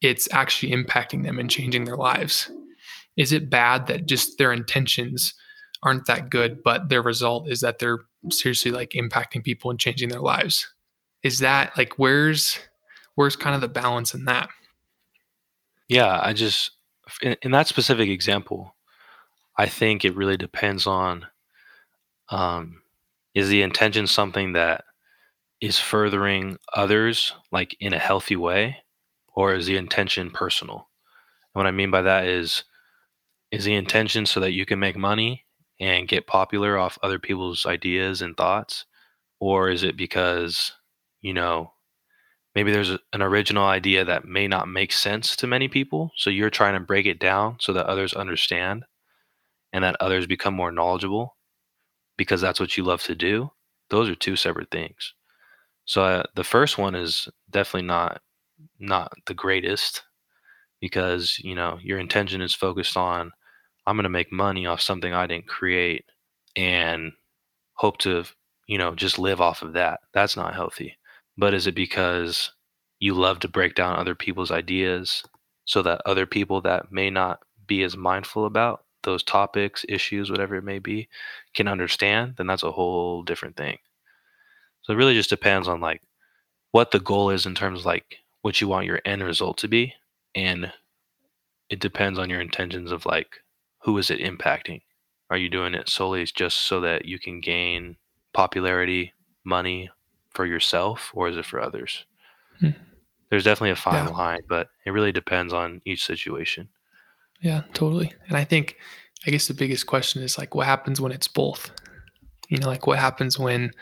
[0.00, 2.50] it's actually impacting them and changing their lives.
[3.16, 5.34] Is it bad that just their intentions
[5.82, 10.08] aren't that good, but their result is that they're seriously like impacting people and changing
[10.08, 10.72] their lives?
[11.22, 12.58] Is that like where's
[13.14, 14.48] where's kind of the balance in that?
[15.88, 16.72] Yeah, I just
[17.20, 18.74] in, in that specific example,
[19.58, 21.26] I think it really depends on
[22.30, 22.82] um,
[23.34, 24.84] is the intention something that
[25.60, 28.78] is furthering others like in a healthy way
[29.34, 30.88] or is the intention personal?
[31.54, 32.64] And what i mean by that is
[33.50, 35.44] is the intention so that you can make money
[35.80, 38.86] and get popular off other people's ideas and thoughts
[39.40, 40.72] or is it because
[41.22, 41.72] you know
[42.54, 46.50] maybe there's an original idea that may not make sense to many people so you're
[46.50, 48.84] trying to break it down so that others understand
[49.72, 51.36] and that others become more knowledgeable
[52.16, 53.50] because that's what you love to do,
[53.90, 55.14] those are two separate things.
[55.86, 58.20] So uh, the first one is definitely not
[58.80, 60.02] not the greatest
[60.80, 63.32] because you know your intention is focused on
[63.86, 66.04] I'm going to make money off something I didn't create
[66.56, 67.12] and
[67.74, 68.24] hope to
[68.68, 70.00] you know just live off of that.
[70.14, 70.96] That's not healthy.
[71.38, 72.52] But is it because
[73.00, 75.24] you love to break down other people's ideas
[75.66, 80.56] so that other people that may not be as mindful about those topics, issues, whatever
[80.56, 81.08] it may be,
[81.54, 83.78] can understand, then that's a whole different thing.
[84.82, 86.02] So it really just depends on like
[86.72, 89.68] what the goal is in terms of like what you want your end result to
[89.68, 89.94] be.
[90.34, 90.72] And
[91.68, 93.36] it depends on your intentions of like
[93.82, 94.82] who is it impacting?
[95.30, 97.96] Are you doing it solely just so that you can gain
[98.32, 99.12] popularity,
[99.44, 99.90] money
[100.30, 102.04] for yourself, or is it for others?
[102.60, 102.70] Hmm.
[103.30, 104.10] There's definitely a fine yeah.
[104.10, 106.68] line, but it really depends on each situation.
[107.42, 108.12] Yeah, totally.
[108.28, 108.76] And I think,
[109.26, 111.70] I guess the biggest question is like, what happens when it's both?
[112.48, 113.72] You know, like what happens when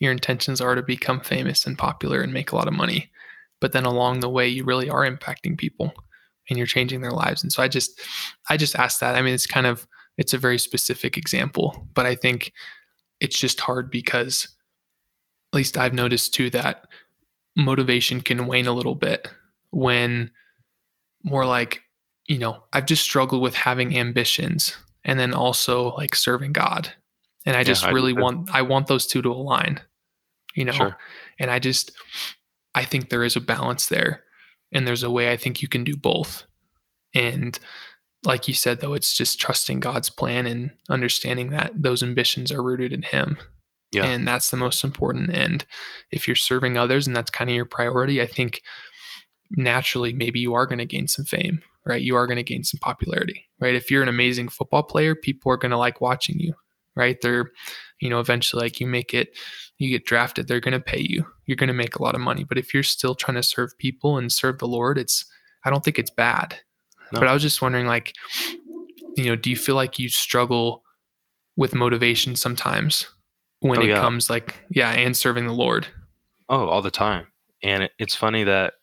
[0.00, 3.10] your intentions are to become famous and popular and make a lot of money,
[3.60, 5.92] but then along the way, you really are impacting people
[6.48, 7.42] and you're changing their lives.
[7.42, 7.98] And so I just,
[8.50, 9.16] I just asked that.
[9.16, 9.86] I mean, it's kind of,
[10.18, 12.52] it's a very specific example, but I think
[13.20, 14.46] it's just hard because
[15.52, 16.86] at least I've noticed too that
[17.56, 19.28] motivation can wane a little bit
[19.70, 20.30] when
[21.24, 21.82] more like
[22.28, 26.92] you know, I've just struggled with having ambitions and then also like serving God.
[27.44, 29.80] And I just yeah, really I want I want those two to align.
[30.54, 30.72] You know.
[30.72, 30.96] Sure.
[31.38, 31.92] And I just
[32.74, 34.24] I think there is a balance there
[34.72, 36.44] and there's a way I think you can do both.
[37.14, 37.58] And
[38.24, 42.62] like you said though, it's just trusting God's plan and understanding that those ambitions are
[42.62, 43.38] rooted in him.
[43.92, 44.04] Yeah.
[44.04, 45.30] And that's the most important.
[45.30, 45.64] And
[46.10, 48.62] if you're serving others and that's kind of your priority, I think
[49.50, 52.02] naturally maybe you are going to gain some fame right?
[52.02, 53.74] You are going to gain some popularity, right?
[53.74, 56.52] If you're an amazing football player, people are going to like watching you,
[56.96, 57.16] right?
[57.22, 57.52] They're,
[58.00, 59.36] you know, eventually, like you make it,
[59.78, 61.24] you get drafted, they're going to pay you.
[61.46, 62.44] You're going to make a lot of money.
[62.44, 65.24] But if you're still trying to serve people and serve the Lord, it's,
[65.64, 66.58] I don't think it's bad.
[67.12, 67.20] No.
[67.20, 68.12] But I was just wondering, like,
[69.16, 70.82] you know, do you feel like you struggle
[71.56, 73.06] with motivation sometimes
[73.60, 74.00] when oh, it yeah.
[74.00, 75.86] comes, like, yeah, and serving the Lord?
[76.48, 77.28] Oh, all the time.
[77.62, 78.74] And it's funny that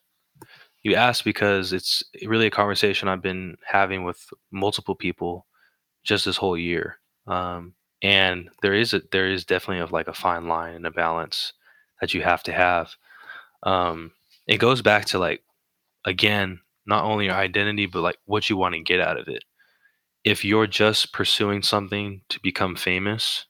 [0.84, 5.46] you asked because it's really a conversation I've been having with multiple people
[6.04, 6.98] just this whole year.
[7.26, 10.90] Um, and there is a, there is definitely of like a fine line and a
[10.90, 11.54] balance
[12.00, 12.90] that you have to have.
[13.62, 14.12] Um,
[14.46, 15.42] it goes back to like
[16.04, 19.42] again, not only your identity, but like what you want to get out of it.
[20.22, 23.46] If you're just pursuing something to become famous,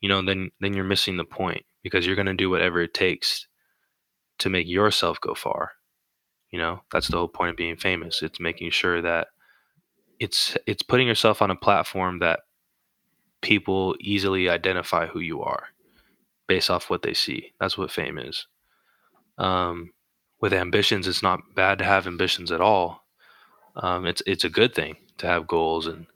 [0.00, 2.94] you know, then then you're missing the point because you're going to do whatever it
[2.94, 3.48] takes
[4.38, 5.72] to make yourself go far
[6.50, 8.22] you know, that's the whole point of being famous.
[8.22, 9.28] It's making sure that
[10.18, 12.40] it's it's putting yourself on a platform that
[13.42, 15.68] people easily identify who you are
[16.46, 17.52] based off what they see.
[17.60, 18.46] That's what fame is.
[19.36, 19.92] Um,
[20.40, 23.04] with ambitions, it's not bad to have ambitions at all.
[23.76, 26.06] Um, it's it's a good thing to have goals and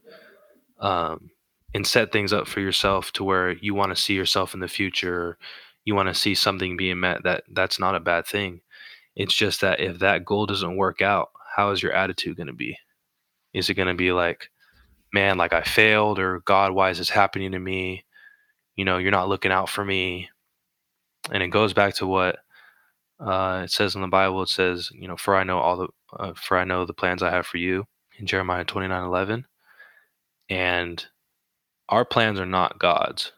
[0.81, 1.31] um,
[1.75, 4.69] and set things up for yourself to where you want to see yourself in the
[4.69, 5.39] future
[5.85, 8.61] you want to see something being met that that's not a bad thing
[9.17, 12.53] it's just that if that goal doesn't work out how is your attitude going to
[12.53, 12.79] be?
[13.53, 14.51] Is it going to be like
[15.15, 18.05] man like i failed or god why is this happening to me?
[18.77, 20.29] You know you're not looking out for me.
[21.31, 22.39] And it goes back to what
[23.21, 25.89] uh, it says in the bible it says you know for i know all the
[26.19, 27.85] uh, for i know the plans i have for you
[28.19, 29.47] in jeremiah 29 11
[30.51, 31.07] and
[31.89, 33.33] our plans are not God's.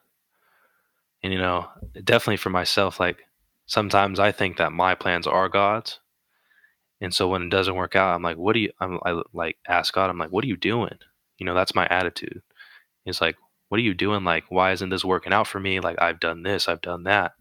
[1.22, 1.66] And you know,
[2.04, 3.18] definitely for myself, like
[3.66, 6.00] sometimes I think that my plans are God's.
[7.00, 9.58] And so when it doesn't work out, I'm like, what do you I'm I like
[9.68, 10.98] ask God, I'm like, what are you doing?
[11.38, 12.42] You know, that's my attitude.
[13.04, 13.36] It's like,
[13.68, 14.24] what are you doing?
[14.24, 15.80] Like, why isn't this working out for me?
[15.80, 17.32] Like I've done this, I've done that.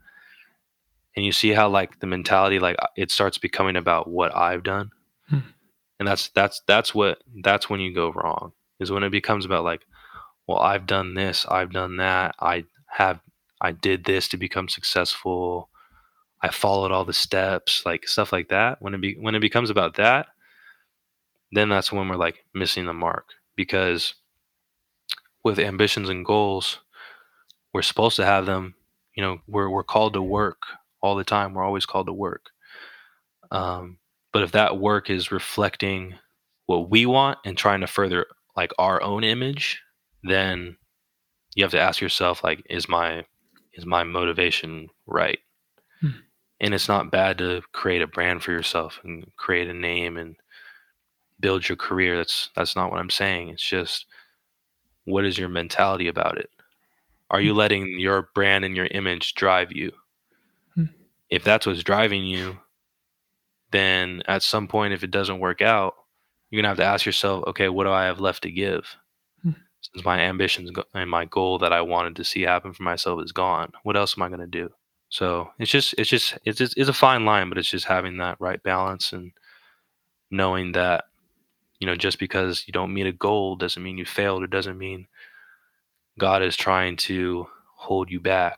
[1.15, 4.91] And you see how like the mentality, like it starts becoming about what I've done.
[5.30, 5.39] Hmm.
[5.99, 8.53] And that's that's that's what that's when you go wrong.
[8.80, 9.82] Is when it becomes about like,
[10.47, 13.19] well, I've done this, I've done that, I have,
[13.61, 15.69] I did this to become successful.
[16.44, 18.82] I followed all the steps, like stuff like that.
[18.82, 20.28] When it be, when it becomes about that,
[21.52, 24.16] then that's when we're like missing the mark because
[25.44, 26.80] with ambitions and goals,
[27.74, 28.76] we're supposed to have them.
[29.16, 30.62] You know, we're we're called to work
[31.02, 31.54] all the time.
[31.54, 32.48] We're always called to work.
[33.52, 34.00] Um,
[34.34, 36.16] but if that work is reflecting
[36.68, 38.26] what we want and trying to further
[38.56, 39.82] like our own image
[40.24, 40.78] then
[41.56, 43.26] you have to ask yourself like is my
[43.74, 45.39] is my motivation right.
[46.64, 50.36] And it's not bad to create a brand for yourself and create a name and
[51.39, 54.05] build your career that's that's not what i'm saying it's just
[55.05, 56.49] what is your mentality about it
[57.30, 57.57] are you hmm.
[57.57, 59.91] letting your brand and your image drive you
[60.74, 60.86] hmm.
[61.30, 62.57] if that's what's driving you
[63.72, 65.95] then at some point if it doesn't work out
[66.49, 68.95] you're gonna have to ask yourself okay what do i have left to give
[69.84, 73.34] since my ambitions and my goal that I wanted to see happen for myself is
[73.34, 74.70] gone, what else am I going to do?
[75.14, 78.18] So it's just, it's just, it's, just, it's a fine line, but it's just having
[78.18, 79.32] that right balance and
[80.32, 81.03] knowing that,
[81.78, 84.41] you know, just because you don't meet a goal doesn't mean you failed.
[84.41, 85.05] It doesn't mean
[86.18, 87.45] God is trying to
[87.76, 88.57] hold you back.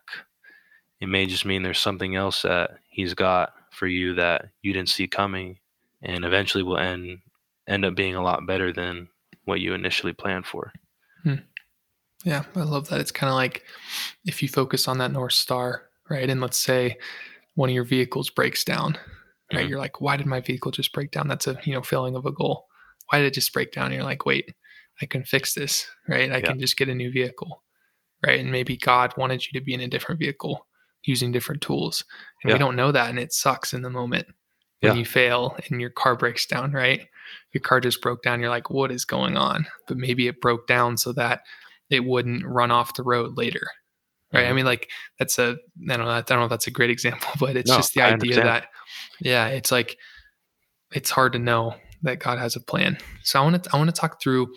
[0.98, 4.88] It may just mean there's something else that He's got for you that you didn't
[4.88, 5.58] see coming,
[6.00, 7.18] and eventually will end
[7.68, 9.08] end up being a lot better than
[9.44, 10.72] what you initially planned for.
[11.22, 11.34] Hmm.
[12.24, 13.00] Yeah, I love that.
[13.00, 13.64] It's kind of like
[14.24, 16.28] if you focus on that North Star, right?
[16.28, 16.96] And let's say
[17.54, 18.98] one of your vehicles breaks down,
[19.52, 19.60] right?
[19.60, 19.68] Mm-hmm.
[19.68, 21.28] You're like, why did my vehicle just break down?
[21.28, 22.66] That's a, you know, failing of a goal.
[23.10, 23.86] Why did it just break down?
[23.86, 24.54] And you're like, wait,
[25.00, 26.30] I can fix this, right?
[26.30, 26.46] I yeah.
[26.46, 27.62] can just get a new vehicle,
[28.24, 28.40] right?
[28.40, 30.66] And maybe God wanted you to be in a different vehicle
[31.04, 32.04] using different tools.
[32.42, 32.54] And yeah.
[32.54, 33.10] we don't know that.
[33.10, 34.26] And it sucks in the moment
[34.80, 34.98] when yeah.
[34.98, 37.06] you fail and your car breaks down, right?
[37.52, 38.40] Your car just broke down.
[38.40, 39.66] You're like, what is going on?
[39.86, 41.42] But maybe it broke down so that
[41.90, 43.66] it wouldn't run off the road later.
[44.32, 44.42] Right.
[44.42, 44.50] Mm-hmm.
[44.50, 45.56] I mean, like that's a
[45.88, 47.94] I don't know, I don't know if that's a great example, but it's no, just
[47.94, 48.48] the I idea understand.
[48.48, 48.68] that
[49.20, 49.96] yeah, it's like
[50.92, 52.98] it's hard to know that God has a plan.
[53.22, 54.52] So I want to I want to talk through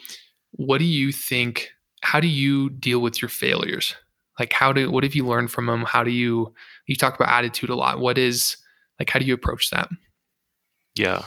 [0.52, 1.70] what do you think
[2.02, 3.96] how do you deal with your failures?
[4.40, 5.84] Like how do what have you learned from them?
[5.84, 6.54] How do you
[6.88, 8.00] you talk about attitude a lot.
[8.00, 8.58] What is
[9.00, 9.90] like how do you approach that?
[10.96, 11.24] Yeah.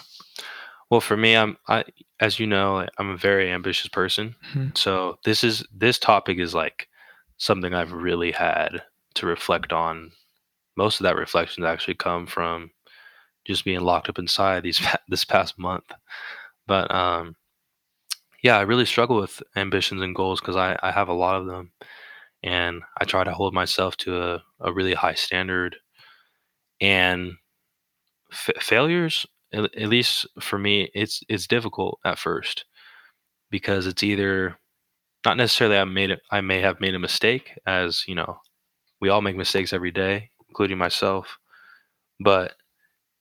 [0.91, 1.85] Well, for me, I'm I
[2.21, 4.35] as you know, I'm a very ambitious person.
[4.51, 4.71] Mm-hmm.
[4.75, 6.89] So this is this topic is like
[7.43, 8.83] something I've really had
[9.17, 10.13] to reflect on.
[10.77, 12.71] Most of that reflection actually come from
[13.45, 15.91] just being locked up inside these this past month.
[16.69, 17.37] But um
[18.43, 21.47] yeah, I really struggle with ambitions and goals because I, I have a lot of
[21.47, 21.73] them.
[22.43, 25.77] And I try to hold myself to a, a really high standard.
[26.81, 27.35] And
[28.33, 32.65] f- failures at, at least for me, it's it's difficult at first
[33.51, 34.59] because it's either
[35.25, 36.21] not necessarily I made it.
[36.31, 38.39] I may have made a mistake, as you know,
[39.01, 41.39] we all make mistakes every day, including myself.
[42.21, 42.55] But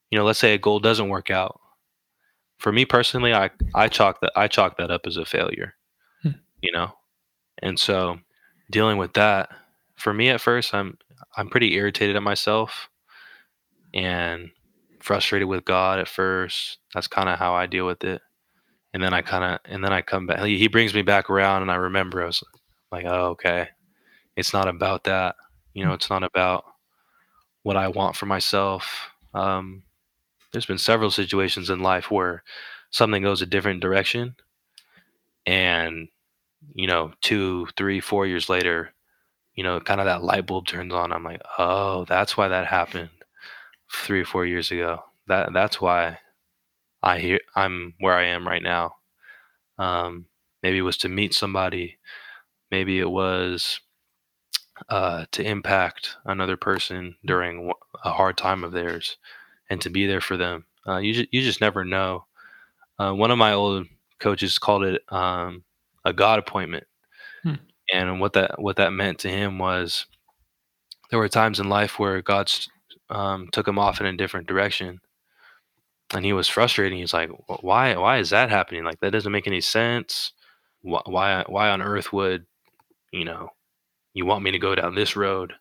[0.10, 1.60] you know, let's say a goal doesn't work out.
[2.58, 5.76] For me personally, I I chalk that I chalk that up as a failure.
[6.22, 6.32] Hmm.
[6.62, 6.94] You know,
[7.62, 8.20] and so
[8.70, 9.50] dealing with that
[10.02, 10.98] for me at first, I'm
[11.38, 12.90] I'm pretty irritated at myself,
[13.94, 14.50] and
[15.00, 16.80] frustrated with God at first.
[16.94, 18.22] That's kind of how I deal with it.
[18.94, 20.44] And then I kind of, and then I come back.
[20.44, 22.44] He, brings me back around, and I remember I was
[22.92, 23.70] like, oh, okay.
[24.36, 25.36] It's not about that.
[25.74, 26.66] You know, it's not about
[27.64, 29.12] what I want for myself.
[29.34, 29.84] Um,
[30.52, 32.44] there's been several situations in life where
[32.90, 34.36] something goes a different direction,
[35.46, 36.10] and
[36.76, 38.94] you know, two, three, four years later,
[39.56, 41.12] you know, kind of that light bulb turns on.
[41.12, 43.10] I'm like, oh, that's why that happened
[43.92, 45.04] three or four years ago.
[45.28, 46.20] That that's why
[47.04, 48.96] I hear I'm where I am right now.
[49.78, 50.26] Um,
[50.62, 51.98] maybe it was to meet somebody,
[52.70, 53.80] maybe it was
[54.90, 57.72] uh, to impact another person during
[58.04, 59.18] a hard time of theirs
[59.70, 60.66] and to be there for them.
[60.88, 62.26] Uh, you, ju- you just never know.
[63.00, 63.88] Uh, one of my old
[64.20, 65.64] coaches called it um,
[66.06, 66.86] a God appointment.
[67.44, 67.56] Hmm.
[67.94, 70.06] And what that what that meant to him was
[71.10, 72.52] there were times in life where God
[73.10, 75.02] um, took him off in a different direction,
[76.14, 76.98] and he was frustrated.
[76.98, 77.30] He's like,
[77.62, 77.96] "Why?
[77.96, 78.84] Why is that happening?
[78.84, 80.34] Like that doesn't make any sense.
[80.82, 81.44] Why?
[81.48, 82.46] Why, on earth would
[83.12, 83.50] you know
[84.14, 85.54] you want me to go down this road?"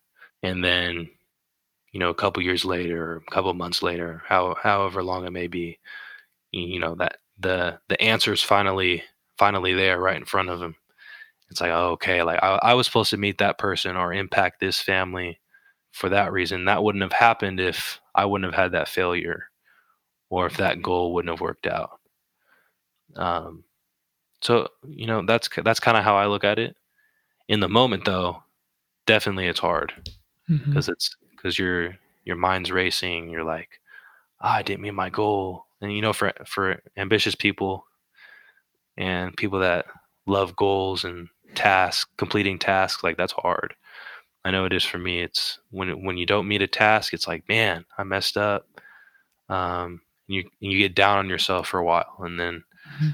[0.43, 1.11] And then,
[1.93, 5.49] you know, a couple years later, a couple months later, how however long it may
[5.49, 5.79] be,
[6.53, 9.05] you know that the the answer's finally
[9.39, 10.77] finally there right in front of him.
[11.51, 14.81] It's like, okay, like I, I was supposed to meet that person or impact this
[14.81, 15.41] family
[15.93, 16.67] for that reason.
[16.67, 19.50] That wouldn't have happened if I wouldn't have had that failure
[20.31, 22.01] or if that goal wouldn't have worked out.
[23.17, 23.65] Um,
[24.41, 26.77] so you know that's that's kind of how I look at it.
[27.49, 28.43] In the moment, though,
[29.07, 29.93] definitely it's hard
[30.49, 30.93] because mm-hmm.
[30.93, 33.29] it's because your your mind's racing.
[33.29, 33.81] You're like,
[34.41, 37.85] oh, I didn't meet my goal, and you know, for for ambitious people
[38.97, 39.87] and people that
[40.27, 43.75] love goals and tasks, completing tasks, like that's hard.
[44.45, 45.21] I know it is for me.
[45.21, 48.67] It's when when you don't meet a task, it's like, man, I messed up.
[49.49, 50.01] Um,
[50.31, 52.65] you you get down on yourself for a while, and then
[52.95, 53.11] mm-hmm.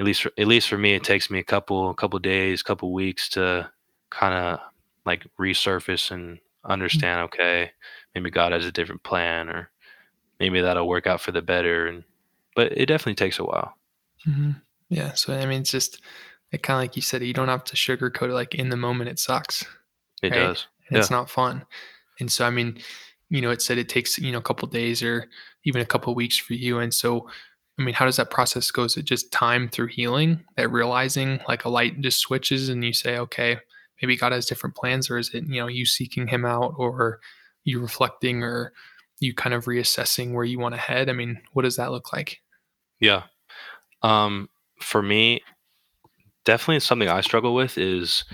[0.00, 2.62] at least for, at least for me, it takes me a couple a couple days,
[2.62, 3.70] couple weeks to
[4.10, 4.60] kind of
[5.06, 6.70] like resurface and mm-hmm.
[6.70, 7.18] understand.
[7.18, 7.42] Mm-hmm.
[7.42, 7.70] Okay,
[8.14, 9.70] maybe God has a different plan, or
[10.40, 11.86] maybe that'll work out for the better.
[11.86, 12.02] And
[12.56, 13.76] but it definitely takes a while.
[14.26, 14.50] Mm-hmm.
[14.88, 15.12] Yeah.
[15.12, 16.02] So I mean, it's just
[16.50, 18.34] it kind of like you said, you don't have to sugarcoat it.
[18.34, 19.64] Like in the moment, it sucks.
[20.22, 20.38] It right?
[20.38, 20.66] does.
[20.90, 20.98] Yeah.
[20.98, 21.64] It's not fun.
[22.18, 22.78] And so I mean,
[23.30, 25.28] you know, it said it takes you know a couple days or
[25.64, 26.78] even a couple weeks for you.
[26.78, 27.28] And so,
[27.78, 28.84] I mean, how does that process go?
[28.84, 32.92] Is it just time through healing that realizing like a light just switches and you
[32.92, 33.58] say, okay,
[34.02, 37.20] maybe God has different plans, or is it you know you seeking Him out, or
[37.64, 38.72] you reflecting, or
[39.20, 41.08] you kind of reassessing where you want to head?
[41.08, 42.40] I mean, what does that look like?
[43.00, 43.22] Yeah.
[44.02, 44.48] Um,
[44.80, 45.42] for me,
[46.44, 48.24] definitely something I struggle with is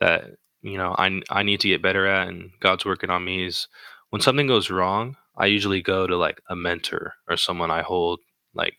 [0.00, 0.24] that
[0.62, 3.46] you know I I need to get better at, and God's working on me.
[3.46, 3.68] Is
[4.10, 8.20] when something goes wrong, I usually go to like a mentor or someone I hold
[8.54, 8.74] like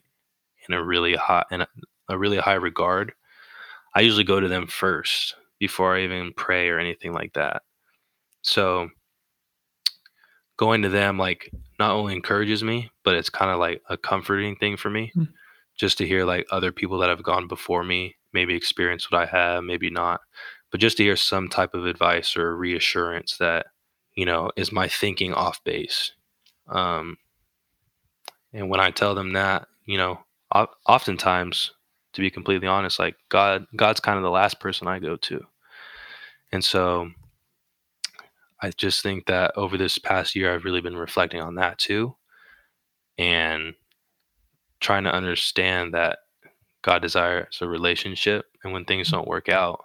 [0.67, 1.67] in a really high in a,
[2.09, 3.13] a really high regard.
[3.93, 7.63] I usually go to them first before I even pray or anything like that.
[8.41, 8.89] So
[10.57, 14.55] going to them like not only encourages me, but it's kind of like a comforting
[14.55, 15.11] thing for me.
[15.15, 15.29] Mm
[15.77, 19.25] just to hear like other people that have gone before me maybe experience what I
[19.25, 20.19] have, maybe not,
[20.69, 23.67] but just to hear some type of advice or reassurance that
[24.13, 26.11] you know is my thinking off base.
[26.67, 27.17] Um,
[28.53, 30.19] and when I tell them that, you know,
[30.87, 31.71] oftentimes,
[32.13, 35.45] to be completely honest, like God, God's kind of the last person I go to,
[36.51, 37.11] and so
[38.61, 42.15] I just think that over this past year, I've really been reflecting on that too,
[43.17, 43.73] and
[44.79, 46.19] trying to understand that
[46.81, 49.83] God desires a relationship, and when things don't work out,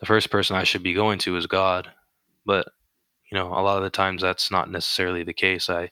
[0.00, 1.90] the first person I should be going to is God.
[2.46, 2.68] But
[3.30, 5.68] you know, a lot of the times that's not necessarily the case.
[5.68, 5.90] I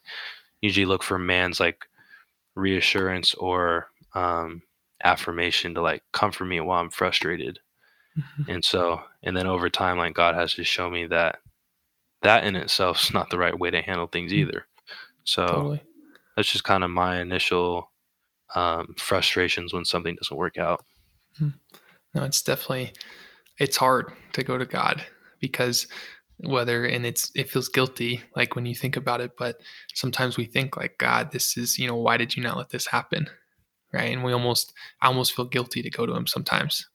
[0.61, 1.85] usually look for man's like
[2.55, 4.63] reassurance or um,
[5.03, 7.59] affirmation to like comfort me while I'm frustrated.
[8.17, 8.51] Mm-hmm.
[8.51, 11.39] And so, and then over time, like God has to show me that
[12.23, 14.37] that in itself is not the right way to handle things mm.
[14.37, 14.65] either.
[15.23, 15.83] So totally.
[16.35, 17.91] that's just kind of my initial
[18.55, 20.83] um, frustrations when something doesn't work out.
[21.37, 21.49] Hmm.
[22.15, 22.93] No, it's definitely
[23.59, 25.03] it's hard to go to God
[25.39, 25.87] because
[26.39, 29.59] whether and it's it feels guilty like when you think about it, but
[29.93, 32.87] sometimes we think like God, this is you know why did you not let this
[32.87, 33.27] happen,
[33.91, 34.11] right?
[34.11, 36.87] And we almost I almost feel guilty to go to Him sometimes,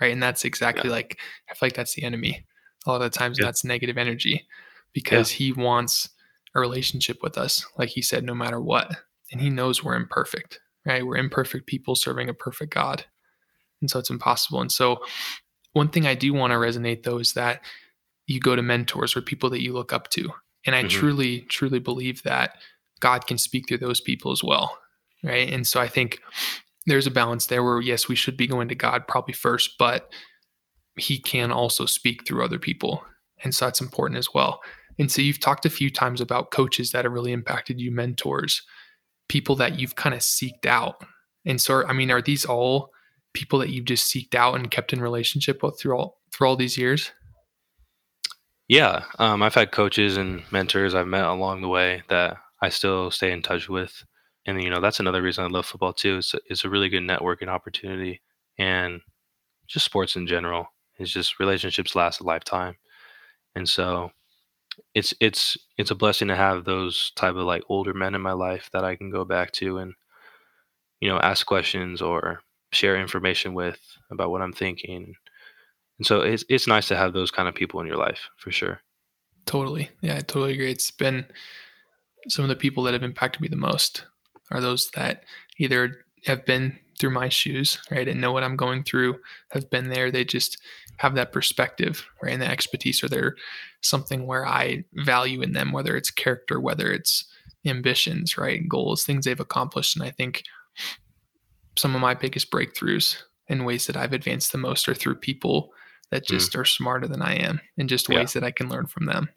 [0.00, 0.12] right?
[0.12, 0.96] And that's exactly yeah.
[0.96, 1.18] like
[1.50, 2.44] I feel like that's the enemy.
[2.86, 3.44] A lot of the times yeah.
[3.44, 4.46] that's negative energy
[4.92, 5.38] because yeah.
[5.38, 6.08] He wants
[6.54, 8.96] a relationship with us, like He said, no matter what,
[9.30, 11.06] and He knows we're imperfect, right?
[11.06, 13.04] We're imperfect people serving a perfect God.
[13.80, 14.60] And so it's impossible.
[14.60, 14.98] And so
[15.72, 17.60] one thing I do want to resonate though is that
[18.28, 20.30] you go to mentors or people that you look up to.
[20.64, 20.88] And I mm-hmm.
[20.88, 22.58] truly, truly believe that
[23.00, 24.78] God can speak through those people as well.
[25.24, 25.52] Right.
[25.52, 26.20] And so I think
[26.86, 30.12] there's a balance there where, yes, we should be going to God probably first, but
[30.96, 33.02] he can also speak through other people.
[33.42, 34.60] And so that's important as well.
[34.98, 38.62] And so you've talked a few times about coaches that have really impacted you, mentors
[39.28, 41.04] people that you've kind of seeked out.
[41.44, 42.90] And so, I mean, are these all
[43.32, 46.56] people that you've just seeked out and kept in relationship with through all through all
[46.56, 47.12] these years?
[48.68, 53.10] Yeah, um, I've had coaches and mentors I've met along the way that I still
[53.10, 54.04] stay in touch with,
[54.46, 56.18] and you know that's another reason I love football too.
[56.18, 58.20] It's a, it's a really good networking opportunity,
[58.58, 59.00] and
[59.68, 60.68] just sports in general.
[60.98, 62.76] It's just relationships last a lifetime,
[63.56, 64.12] and so
[64.94, 68.32] it's it's it's a blessing to have those type of like older men in my
[68.32, 69.94] life that I can go back to and
[71.00, 72.40] you know ask questions or
[72.72, 73.78] share information with
[74.10, 75.14] about what I'm thinking.
[75.98, 78.50] And so it's it's nice to have those kind of people in your life for
[78.50, 78.80] sure.
[79.46, 79.90] Totally.
[80.00, 80.70] Yeah, I totally agree.
[80.70, 81.26] It's been
[82.28, 84.04] some of the people that have impacted me the most
[84.50, 85.24] are those that
[85.58, 89.18] either have been through my shoes, right, and know what I'm going through,
[89.52, 90.10] have been there.
[90.10, 90.58] They just
[90.98, 93.36] have that perspective, right, and the expertise, or they're
[93.80, 97.24] something where I value in them, whether it's character, whether it's
[97.64, 99.96] ambitions, right, goals, things they've accomplished.
[99.96, 100.42] And I think
[101.76, 105.70] some of my biggest breakthroughs in ways that I've advanced the most are through people
[106.10, 106.34] that hmm.
[106.34, 106.60] just mm.
[106.60, 108.40] are smarter than I am and just ways yeah.
[108.40, 109.28] that I can learn from them.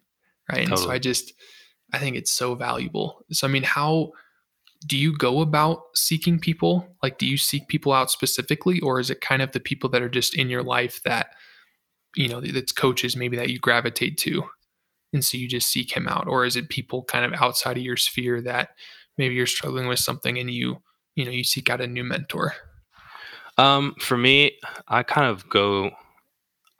[0.50, 0.66] Right.
[0.66, 0.72] Totally.
[0.72, 1.32] And so I just,
[1.92, 3.24] I think it's so valuable.
[3.30, 4.12] So, I mean, how
[4.86, 6.88] do you go about seeking people?
[7.02, 10.02] Like, do you seek people out specifically, or is it kind of the people that
[10.02, 11.28] are just in your life that,
[12.16, 14.42] you know, that's coaches maybe that you gravitate to?
[15.12, 17.82] And so you just seek him out, or is it people kind of outside of
[17.82, 18.70] your sphere that
[19.18, 20.82] maybe you're struggling with something and you
[21.14, 22.54] you know you seek out a new mentor
[23.58, 24.52] um for me
[24.88, 25.90] i kind of go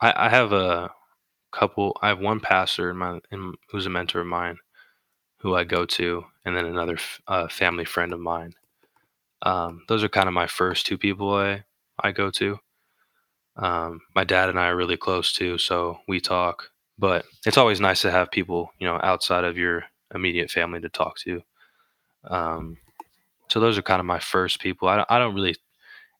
[0.03, 0.91] i i have a
[1.51, 4.57] couple i have one pastor in my in, who's a mentor of mine
[5.39, 6.97] who i go to and then another
[7.27, 8.53] uh, family friend of mine
[9.43, 11.63] um those are kind of my first two people i
[12.01, 12.57] i go to
[13.57, 17.79] um my dad and i are really close too so we talk but it's always
[17.79, 19.83] nice to have people you know outside of your
[20.15, 21.41] immediate family to talk to
[22.29, 22.77] um
[23.49, 24.87] so those are kind of my first people.
[24.87, 25.55] I don't, I don't really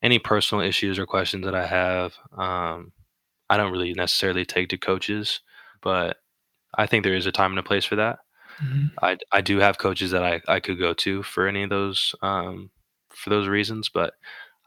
[0.03, 2.15] any personal issues or questions that I have.
[2.38, 2.93] Um,
[3.50, 5.41] I don't really necessarily take to coaches,
[5.82, 6.18] but
[6.76, 8.20] I think there is a time and a place for that.
[8.64, 8.88] Mm-hmm.
[9.02, 12.16] I I do have coaches that I, I could go to for any of those
[12.22, 12.70] um,
[13.10, 14.14] for those reasons, but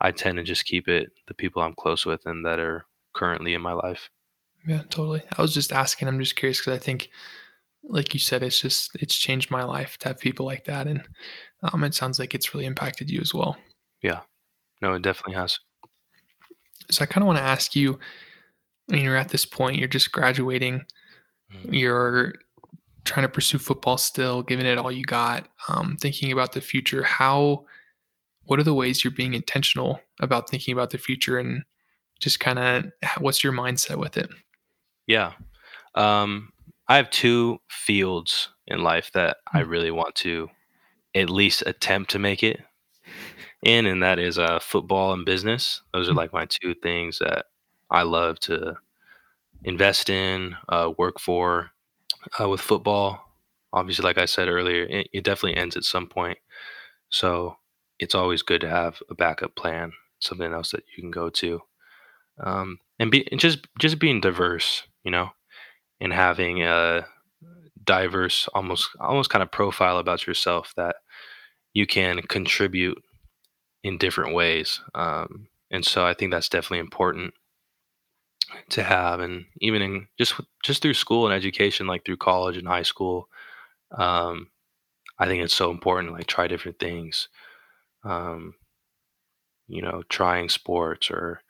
[0.01, 3.55] I tend to just keep it the people I'm close with and that are currently
[3.55, 4.11] in my life.
[4.67, 5.23] Yeah, totally.
[5.37, 6.09] I was just asking.
[6.09, 7.09] I'm just curious because I think,
[7.85, 11.03] like you said, it's just it's changed my life to have people like that, and
[11.63, 13.57] um, it sounds like it's really impacted you as well.
[14.03, 14.21] Yeah.
[14.83, 15.59] No, it definitely has.
[16.91, 17.99] So I kind of want to ask you,
[18.91, 20.85] I mean, you're at this point, you're just graduating,
[21.53, 21.75] mm-hmm.
[21.75, 22.35] you're
[23.05, 27.03] trying to pursue football still, giving it all you got, um, thinking about the future.
[27.03, 27.65] How,
[28.45, 31.63] what are the ways you're being intentional about thinking about the future and
[32.21, 32.85] just kind of
[33.19, 34.31] what's your mindset with it?
[35.07, 35.33] Yeah.
[35.95, 36.53] Um,
[36.89, 39.39] I have two fields in life that.
[39.53, 39.71] I hmm.
[39.71, 40.49] really want to
[41.15, 42.61] at least attempt to make it
[43.63, 45.83] in, and that is uh, football and business.
[45.93, 46.17] Those are mm.
[46.17, 47.47] like my two things that
[47.91, 48.77] I love to
[49.65, 51.71] invest in, uh, work for.
[52.41, 53.25] Uh, with football,
[53.73, 56.39] obviously, like I said earlier, it, it, definitely ends at some point.
[57.09, 57.57] So
[58.01, 61.61] it's always good to have a backup plan, something else that you can go to,
[62.43, 65.31] um, and be and just just being diverse, you know,
[66.01, 67.07] and having a
[67.85, 70.97] diverse, almost almost kind of profile about yourself that
[71.75, 73.01] you can contribute
[73.85, 74.81] in different ways.
[74.95, 77.35] Um, and so I think that's definitely important
[78.71, 79.21] to have.
[79.21, 80.35] And even in just
[80.65, 83.29] just through school and education, like through college and high school,
[83.97, 84.49] um,
[85.19, 87.29] I think it's so important like try different things.
[88.05, 88.55] Um,
[89.69, 91.41] you know, trying sports or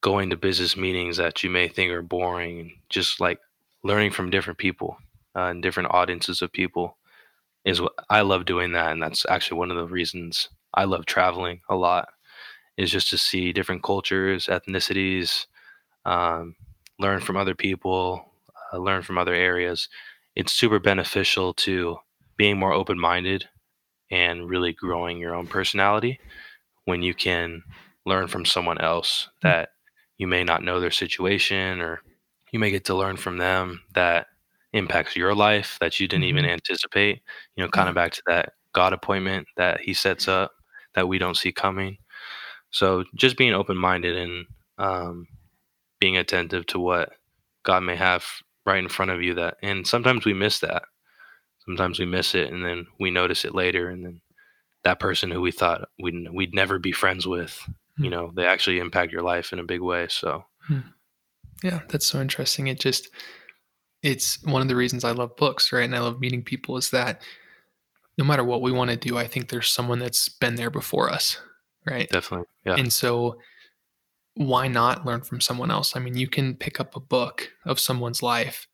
[0.00, 3.38] going to business meetings that you may think are boring, just like
[3.82, 4.96] learning from different people
[5.34, 6.96] uh, and different audiences of people
[7.64, 11.06] is what I love doing that, and that's actually one of the reasons I love
[11.06, 12.08] traveling a lot.
[12.78, 15.46] Is just to see different cultures, ethnicities,
[16.06, 16.54] um,
[16.98, 18.24] learn from other people,
[18.72, 19.88] uh, learn from other areas.
[20.34, 21.98] It's super beneficial to
[22.36, 23.46] being more open minded
[24.10, 26.20] and really growing your own personality
[26.84, 27.62] when you can
[28.04, 29.48] learn from someone else hmm.
[29.48, 29.70] that
[30.16, 32.00] you may not know their situation or
[32.52, 34.28] you may get to learn from them that
[34.72, 36.52] impacts your life that you didn't even mm-hmm.
[36.52, 37.20] anticipate.
[37.56, 40.52] You know, kind of back to that God appointment that He sets up
[40.94, 41.98] that we don't see coming.
[42.70, 44.46] So just being open minded and
[44.78, 45.26] um,
[46.00, 47.10] being attentive to what
[47.64, 48.24] God may have
[48.64, 49.34] right in front of you.
[49.34, 50.82] That and sometimes we miss that.
[51.64, 54.20] Sometimes we miss it, and then we notice it later, and then
[54.84, 58.04] that person who we thought we'd we'd never be friends with, mm-hmm.
[58.04, 60.06] you know, they actually impact your life in a big way.
[60.08, 60.44] So.
[60.70, 60.88] Mm-hmm.
[61.64, 62.66] Yeah, that's so interesting.
[62.66, 63.08] It just
[64.02, 65.84] it's one of the reasons I love books, right?
[65.84, 67.22] And I love meeting people is that
[68.18, 71.10] no matter what we want to do, I think there's someone that's been there before
[71.10, 71.40] us,
[71.86, 72.08] right?
[72.08, 72.46] Definitely.
[72.64, 72.76] Yeah.
[72.76, 73.36] And so
[74.36, 75.96] why not learn from someone else?
[75.96, 78.66] I mean, you can pick up a book of someone's life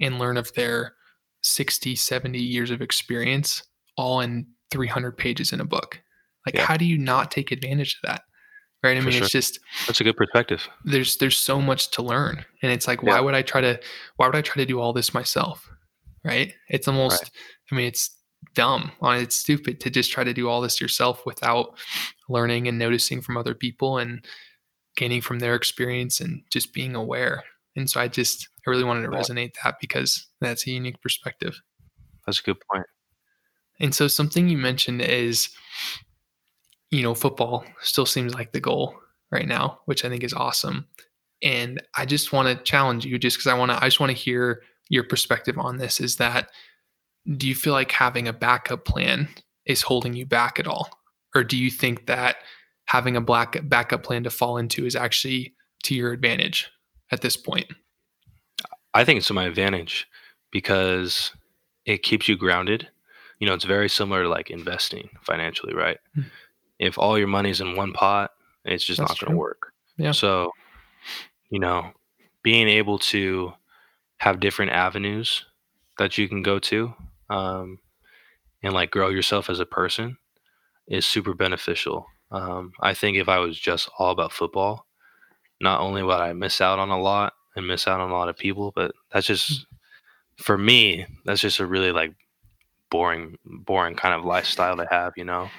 [0.00, 0.94] and learn of their
[1.42, 3.62] 60, 70 years of experience
[3.96, 6.00] all in 300 pages in a book.
[6.46, 6.64] Like, yeah.
[6.64, 8.22] how do you not take advantage of that?
[8.82, 8.96] right?
[8.96, 9.22] I For mean, sure.
[9.24, 10.68] it's just That's a good perspective.
[10.84, 13.80] there's there's so much to learn, and it's like, why would I try to
[14.16, 15.68] why would I try to do all this myself,
[16.24, 16.52] right?
[16.68, 17.30] It's almost,
[17.70, 18.16] I mean, it's
[18.54, 21.76] dumb, uh, it's stupid to just try to do all this yourself without
[22.28, 24.24] learning and noticing from other people and
[24.96, 27.44] gaining from their experience and just being aware.
[27.76, 31.60] And so I just I really wanted to resonate that because that's a unique perspective.
[32.26, 32.86] That's a good point.
[33.80, 35.48] And so something you mentioned is,
[36.90, 38.96] you know, football still seems like the goal
[39.30, 40.86] right now, which I think is awesome.
[41.42, 44.10] And I just want to challenge you just because I want to, I just want
[44.10, 46.50] to hear your perspective on this is that
[47.36, 49.28] do you feel like having a backup plan
[49.66, 50.88] is holding you back at all?
[51.34, 52.36] Or do you think that
[52.88, 56.70] having a black backup plan to fall into is actually to your advantage
[57.12, 57.66] at this point?
[58.94, 60.06] I think it's to my advantage
[60.50, 61.32] because
[61.84, 62.88] it keeps you grounded.
[63.40, 65.98] You know, it's very similar to like investing financially, right?
[66.14, 66.22] Hmm.
[66.78, 68.30] If all your money's in one pot,
[68.64, 69.72] it's just That's not going to work.
[69.98, 70.12] Yeah.
[70.12, 70.52] So,
[71.50, 71.92] you know,
[72.42, 73.52] being able to
[74.16, 75.44] have different avenues
[75.98, 76.94] that you can go to
[77.28, 77.80] um,
[78.62, 80.16] and like grow yourself as a person
[80.86, 82.06] is super beneficial.
[82.30, 84.86] Um, I think if I was just all about football,
[85.60, 88.28] not only would I miss out on a lot and miss out on a lot
[88.28, 89.66] of people, but that's just
[90.38, 92.14] for me, that's just a really like
[92.90, 95.52] boring, boring kind of lifestyle to have, you know,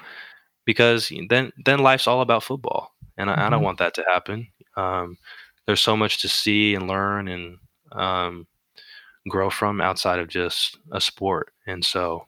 [0.65, 3.63] because then then life's all about football, and I, I don't Mhm.
[3.63, 4.47] want that to happen.
[4.77, 5.17] Um,
[5.67, 7.57] there's so much to see and learn and
[7.93, 8.47] um,
[9.29, 12.25] grow from outside of just a sport, and so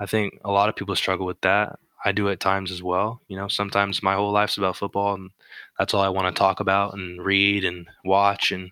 [0.00, 1.78] I think a lot of people struggle with that.
[2.04, 3.20] I do at times as well.
[3.28, 5.30] You know, sometimes my whole life's about football, and
[5.78, 8.52] that's all I want to talk about and read and watch.
[8.52, 8.70] And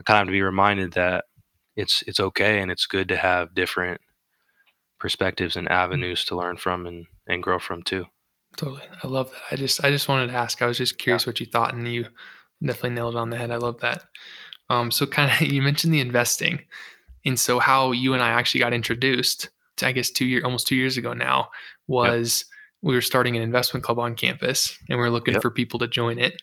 [0.00, 1.24] I kind of have to be reminded that
[1.76, 4.00] it's it's okay and it's good to have different
[4.98, 8.04] perspectives and avenues to learn from and, and grow from too.
[8.56, 8.82] Totally.
[9.02, 9.42] I love that.
[9.52, 10.60] I just I just wanted to ask.
[10.60, 12.06] I was just curious what you thought and you
[12.60, 13.50] definitely nailed it on the head.
[13.50, 14.04] I love that.
[14.70, 16.62] Um so kind of you mentioned the investing.
[17.24, 19.50] And so how you and I actually got introduced
[19.82, 21.48] I guess 2 year almost 2 years ago now
[21.86, 22.44] was
[22.82, 25.42] we were starting an investment club on campus and we are looking Yep.
[25.42, 26.40] for people to join it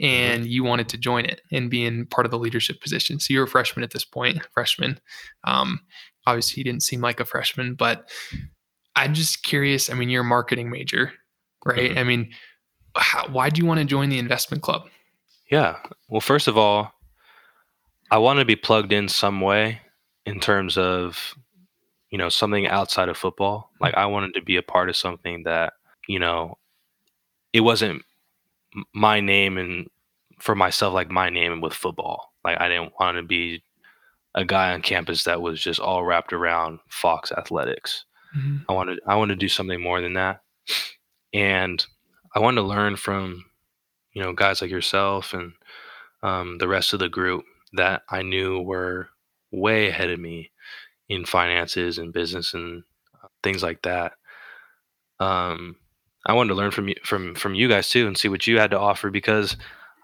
[0.00, 3.18] and you wanted to join it and be in part of the leadership position.
[3.18, 5.00] So you're a freshman at this point, freshman.
[5.44, 5.80] Um
[6.26, 8.08] obviously you didn't seem like a freshman, but
[8.94, 9.88] I'm just curious.
[9.88, 11.12] I mean, you're a marketing major,
[11.64, 11.92] right?
[11.92, 11.96] Mhm.
[11.98, 12.32] I mean,
[12.96, 14.88] how, why do you want to join the investment club?
[15.50, 15.76] Yeah.
[16.08, 16.92] Well, first of all,
[18.10, 19.80] I want to be plugged in some way
[20.26, 21.34] in terms of,
[22.10, 23.70] you know, something outside of football.
[23.80, 25.74] Like I wanted to be a part of something that,
[26.06, 26.56] you know,
[27.52, 28.02] it wasn't
[28.94, 29.88] my name and
[30.38, 32.32] for myself, like my name with football.
[32.44, 33.62] Like I didn't want to be
[34.34, 38.04] a guy on campus that was just all wrapped around Fox athletics.
[38.68, 40.42] I wanted I wanted to do something more than that.
[41.34, 41.84] And
[42.34, 43.44] I wanted to learn from,
[44.12, 45.52] you know, guys like yourself and
[46.22, 49.08] um, the rest of the group that I knew were
[49.50, 50.50] way ahead of me
[51.08, 52.82] in finances and business and
[53.22, 54.12] uh, things like that.
[55.20, 55.76] Um,
[56.26, 58.58] I wanted to learn from you from from you guys too and see what you
[58.58, 59.56] had to offer because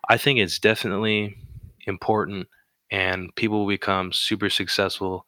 [0.09, 1.37] I think it's definitely
[1.87, 2.49] important
[2.91, 5.27] and people will become super successful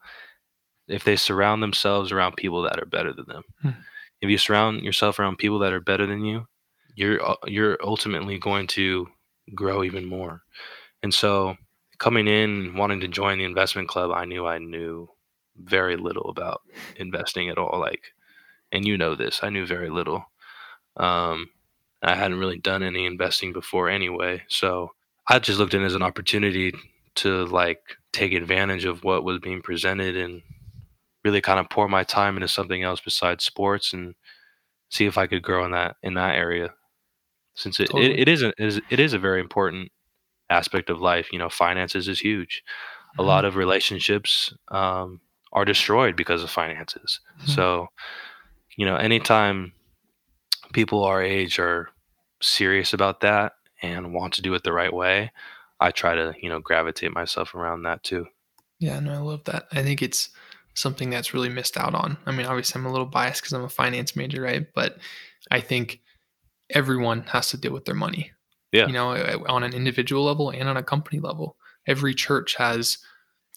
[0.87, 3.43] if they surround themselves around people that are better than them.
[3.61, 3.69] Hmm.
[4.21, 6.47] If you surround yourself around people that are better than you,
[6.95, 9.07] you're you're ultimately going to
[9.53, 10.41] grow even more.
[11.03, 11.55] And so
[11.99, 15.09] coming in wanting to join the investment club, I knew I knew
[15.61, 16.61] very little about
[16.95, 18.13] investing at all like
[18.71, 20.25] and you know this, I knew very little.
[20.97, 21.49] Um
[22.01, 24.91] I hadn't really done any investing before anyway, so
[25.27, 26.73] I just looked in as an opportunity
[27.15, 27.81] to like
[28.13, 30.41] take advantage of what was being presented and
[31.23, 34.15] really kind of pour my time into something else besides sports and
[34.89, 36.73] see if I could grow in that in that area.
[37.55, 38.13] Since it, Totally.
[38.13, 39.91] it, it is a, is it is a very important
[40.49, 41.29] aspect of life.
[41.31, 42.63] You know, finances is huge.
[43.19, 45.19] A lot of relationships um,
[45.57, 47.19] are destroyed because of finances.
[47.41, 47.55] Mhm.
[47.55, 47.87] So,
[48.75, 49.73] you know, anytime
[50.71, 51.89] people our age are
[52.41, 55.31] serious about that and want to do it the right way,
[55.79, 58.27] I try to, you know, gravitate myself around that too.
[58.79, 59.67] Yeah, no, I love that.
[59.71, 60.29] I think it's
[60.75, 62.17] something that's really missed out on.
[62.27, 64.67] I mean, obviously, I'm a little biased because I'm a finance major, right?
[64.75, 64.99] But
[65.49, 66.01] I think
[66.69, 68.31] everyone has to deal with their money.
[68.71, 68.85] Yeah.
[68.85, 71.57] You know, uh, on an individual level and on a company level.
[71.87, 72.99] Every church has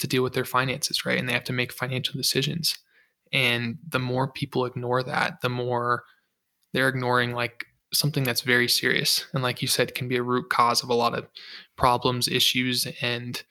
[0.01, 1.19] to deal with their finances, right?
[1.19, 2.79] And they have to make financial decisions.
[3.33, 6.05] And the more people ignore that, the more
[6.73, 10.49] they're ignoring like something that's very serious and like you said can be a root
[10.49, 11.27] cause of a lot of
[11.77, 13.43] problems issues and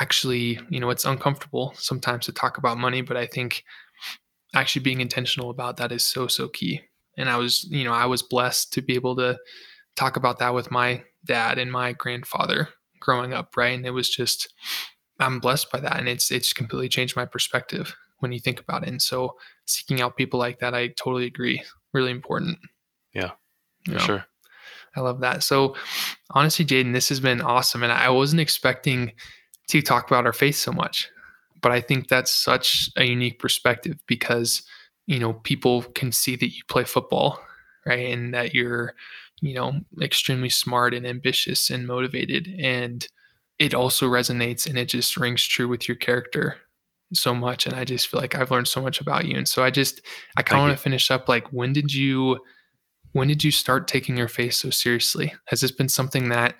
[0.00, 3.62] actually you know it's uncomfortable sometimes to talk about money but i think
[4.52, 6.80] actually being intentional about that is so so key
[7.16, 9.38] and i was you know i was blessed to be able to
[9.94, 12.68] talk about that with my dad and my grandfather
[13.02, 13.76] growing up, right?
[13.76, 14.52] And it was just
[15.22, 18.84] I'm blessed by that, and it's it's completely changed my perspective when you think about
[18.84, 18.88] it.
[18.88, 21.62] And so seeking out people like that, I totally agree,
[21.92, 22.58] really important.
[23.14, 23.30] Yeah,
[23.84, 24.24] for you know, sure.
[24.96, 25.42] I love that.
[25.42, 25.74] So
[26.30, 29.12] honestly, Jaden, this has been awesome, and I wasn't expecting
[29.68, 31.08] to talk about our faith so much,
[31.60, 34.62] but I think that's such a unique perspective because
[35.06, 37.40] you know people can see that you play football,
[37.86, 38.94] right, and that you're
[39.40, 43.08] you know extremely smart and ambitious and motivated and
[43.62, 46.56] it also resonates and it just rings true with your character
[47.14, 49.62] so much and i just feel like i've learned so much about you and so
[49.62, 50.00] i just
[50.36, 52.38] i kind of want to finish up like when did you
[53.12, 55.34] when did you start taking your faith so seriously?
[55.46, 56.54] Has this been something that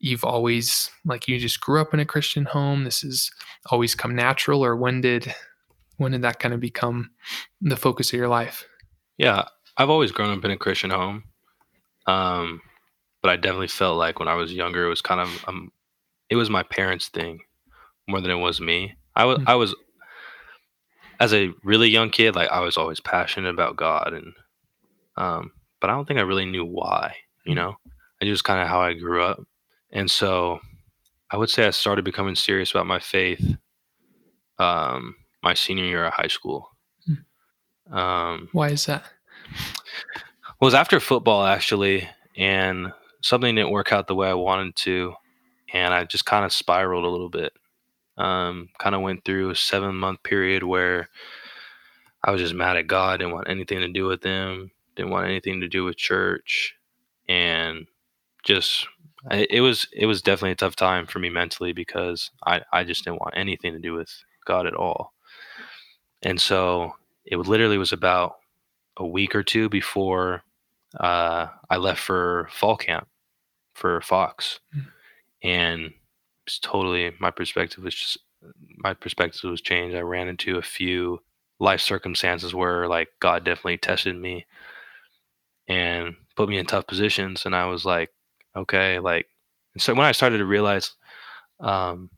[0.00, 3.30] you've always like you just grew up in a christian home this has
[3.70, 5.32] always come natural or when did
[5.96, 7.08] when did that kind of become
[7.60, 8.66] the focus of your life?
[9.16, 9.44] Yeah
[9.76, 11.22] i've always grown up in a christian home
[12.06, 12.60] um
[13.22, 15.70] but i definitely felt like when i was younger it was kind of um,
[16.32, 17.40] it was my parents thing
[18.08, 19.48] more than it was me i was mm-hmm.
[19.48, 19.74] i was
[21.22, 24.32] as a really young kid, like I was always passionate about God, and
[25.16, 27.14] um, but I don't think I really knew why.
[27.46, 27.56] You mm.
[27.56, 27.76] know,
[28.20, 29.40] I just kind of how I grew up,
[29.92, 30.58] and so
[31.30, 33.56] I would say I started becoming serious about my faith
[34.58, 35.14] um,
[35.44, 36.68] my senior year of high school.
[37.06, 37.96] Hmm.
[37.96, 39.04] Um, why is that?
[40.60, 44.74] Well, it was after football actually, and something didn't work out the way I wanted
[44.76, 45.14] to,
[45.72, 47.52] and I just kind of spiraled a little bit.
[48.18, 51.08] Um, kind of went through a seven month period where
[52.22, 55.26] I was just mad at God, didn't want anything to do with Him, didn't want
[55.26, 56.74] anything to do with church,
[57.28, 57.86] and
[58.44, 58.86] just
[59.30, 63.04] it was it was definitely a tough time for me mentally because I I just
[63.04, 64.10] didn't want anything to do with
[64.44, 65.14] God at all,
[66.22, 66.94] and so
[67.24, 68.36] it literally was about
[68.96, 70.42] a week or two before
[71.00, 73.08] uh, I left for fall camp
[73.74, 74.88] for Fox, mm-hmm.
[75.42, 75.92] And
[76.46, 78.18] it's totally my perspective was just
[78.78, 79.96] my perspective was changed.
[79.96, 81.20] I ran into a few
[81.60, 84.46] life circumstances where like God definitely tested me
[85.68, 88.10] and put me in tough positions and I was like,
[88.56, 89.26] okay, like
[89.78, 90.92] so when I started to realize
[91.60, 92.10] um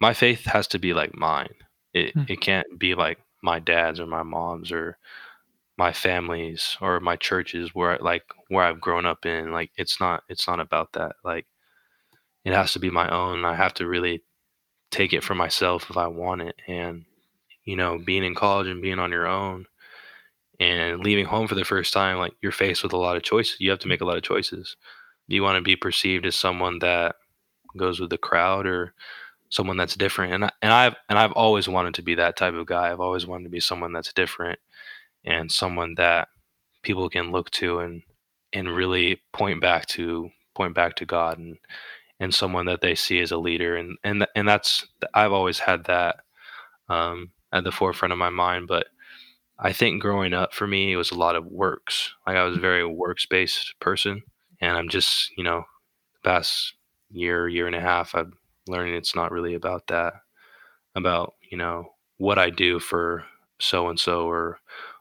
[0.00, 1.54] my faith has to be like mine.
[1.94, 2.22] It hmm.
[2.28, 4.98] it can't be like my dad's or my mom's or
[5.78, 9.52] my family's or my churches where like where I've grown up in.
[9.52, 11.16] Like it's not it's not about that.
[11.24, 11.46] Like
[12.46, 13.44] it has to be my own.
[13.44, 14.22] I have to really
[14.92, 16.54] take it for myself if I want it.
[16.68, 17.04] And,
[17.64, 19.66] you know, being in college and being on your own
[20.60, 23.56] and leaving home for the first time, like you're faced with a lot of choices.
[23.58, 24.76] You have to make a lot of choices.
[25.28, 27.16] Do you want to be perceived as someone that
[27.76, 28.94] goes with the crowd or
[29.50, 30.32] someone that's different?
[30.34, 32.92] And I, and I've and I've always wanted to be that type of guy.
[32.92, 34.60] I've always wanted to be someone that's different
[35.24, 36.28] and someone that
[36.84, 38.02] people can look to and
[38.52, 41.56] and really point back to point back to God and
[42.20, 45.84] and someone that they see as a leader and and and that's I've always had
[45.84, 46.16] that
[46.88, 48.86] um, at the forefront of my mind but
[49.58, 52.14] I think growing up for me it was a lot of works.
[52.26, 54.22] Like I was a very works based person
[54.60, 55.64] and I'm just you know
[56.14, 56.74] the past
[57.10, 58.32] year year and a half I'm
[58.68, 60.14] learning it's not really about that
[60.94, 63.24] about you know what I do for
[63.60, 64.58] so and so or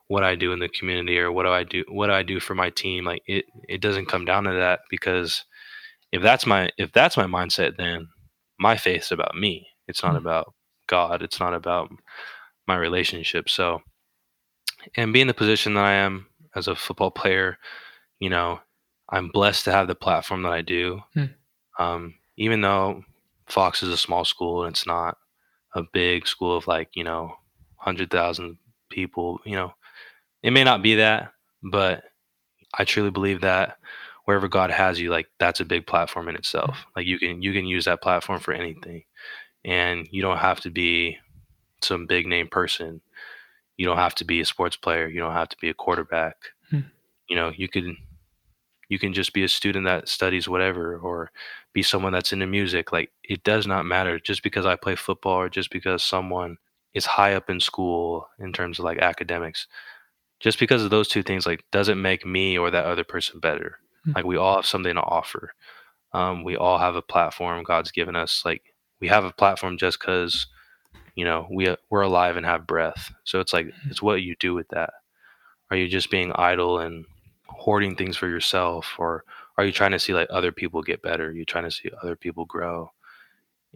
[0.08, 2.40] what I do in the community or what do I do what do I do
[2.40, 5.46] for my team like it it doesn't come down to that because
[6.16, 8.08] if that's my if that's my mindset then
[8.58, 10.26] my faith's about me it's not mm-hmm.
[10.26, 10.54] about
[10.88, 11.92] god it's not about
[12.68, 13.82] my relationship so
[14.96, 17.58] and being the position that i am as a football player
[18.20, 18.60] you know
[19.10, 21.30] i'm blessed to have the platform that i do mm.
[21.80, 23.04] um, even though
[23.48, 25.18] fox is a small school and it's not
[25.76, 27.34] a big school of like you know
[27.84, 28.58] 100000
[28.90, 29.74] people you know
[30.44, 32.04] it may not be that but
[32.78, 33.78] i truly believe that
[34.26, 36.72] wherever God has you, like that's a big platform in itself.
[36.72, 36.90] Mm-hmm.
[36.96, 39.04] Like you can you can use that platform for anything,
[39.64, 41.18] and you don't have to be
[41.82, 43.02] some big name person.
[43.78, 45.08] You don't have to be a sports player.
[45.08, 46.36] You don't have to be a quarterback.
[46.70, 46.82] Hmm.
[47.30, 47.98] You know, you can
[48.90, 51.32] you can just be a student that studies whatever, or
[51.74, 52.92] be someone that's into music.
[52.92, 56.58] Like it does not matter just because I play football or just because someone
[56.94, 59.68] is high up in school in terms of like academics
[60.40, 63.80] just because of those two things like doesn't make me or that other person better
[64.08, 64.16] Mm.
[64.16, 65.54] Like we all have something to offer.
[66.14, 68.44] Um, we all have a platform God's given us.
[68.46, 70.48] Like we have a platform just because
[71.16, 73.12] you know we we're alive and have breath.
[73.24, 73.90] So it's like mm-hmm.
[73.90, 74.92] it's what you do with that.
[75.72, 77.06] Are you just being idle and
[77.48, 79.24] hoarding things for yourself, or
[79.58, 81.26] are you trying to see like other people get better?
[81.26, 82.92] You're you trying to see other people grow?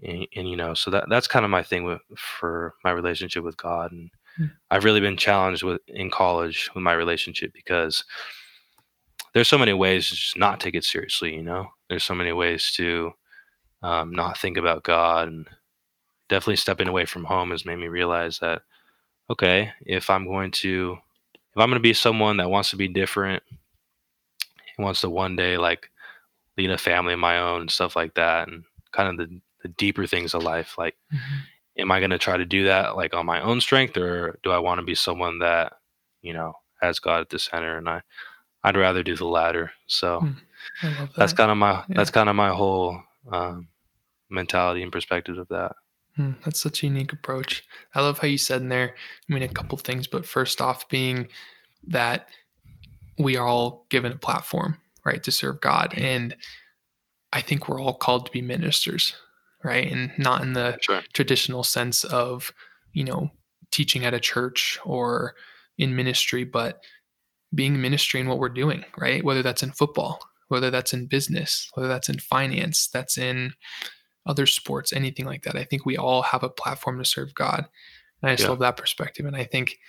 [0.01, 3.43] And, and, you know, so that that's kind of my thing with for my relationship
[3.43, 3.91] with God.
[3.91, 4.51] And mm.
[4.71, 8.05] I've really been challenged with in college with my relationship because
[9.33, 11.35] there's so many ways to just not take it seriously.
[11.35, 13.11] You know, there's so many ways to
[13.83, 15.47] um, not think about God, and
[16.27, 18.61] definitely stepping away from home has made me realize that
[19.29, 20.97] okay, if I'm going to
[21.31, 23.43] if I'm going to be someone that wants to be different,
[24.77, 25.89] wants to one day like
[26.57, 29.69] lead a family of my own and stuff like that, and kind of the the
[29.69, 30.95] deeper things of life, like.
[31.13, 31.39] Mm-hmm.
[31.77, 34.51] Am I going to try to do that like on my own strength, or do
[34.51, 35.73] I want to be someone that
[36.21, 36.51] you know
[36.81, 37.77] has God at the center?
[37.77, 38.01] And I,
[38.63, 39.71] I'd rather do the latter.
[39.87, 40.31] So hmm.
[40.81, 41.09] that.
[41.15, 41.95] that's kind of my yeah.
[41.95, 43.01] that's kind of my whole
[43.31, 43.67] um,
[44.29, 45.73] mentality and perspective of that.
[46.15, 46.31] Hmm.
[46.43, 47.63] That's such a unique approach.
[47.95, 48.95] I love how you said in there.
[49.29, 51.29] I mean, a couple things, but first off, being
[51.87, 52.29] that
[53.17, 56.35] we are all given a platform, right, to serve God, and
[57.31, 59.15] I think we're all called to be ministers,
[59.63, 61.01] right, and not in the sure.
[61.13, 62.53] traditional sense of
[62.91, 63.31] you know
[63.71, 65.35] teaching at a church or
[65.77, 66.81] in ministry, but
[67.53, 69.23] being ministry in what we're doing, right?
[69.23, 70.19] Whether that's in football,
[70.49, 73.53] whether that's in business, whether that's in finance, that's in
[74.25, 75.55] other sports, anything like that.
[75.55, 77.65] I think we all have a platform to serve God.
[78.21, 78.49] And I just yeah.
[78.49, 79.25] love that perspective.
[79.25, 79.79] And I think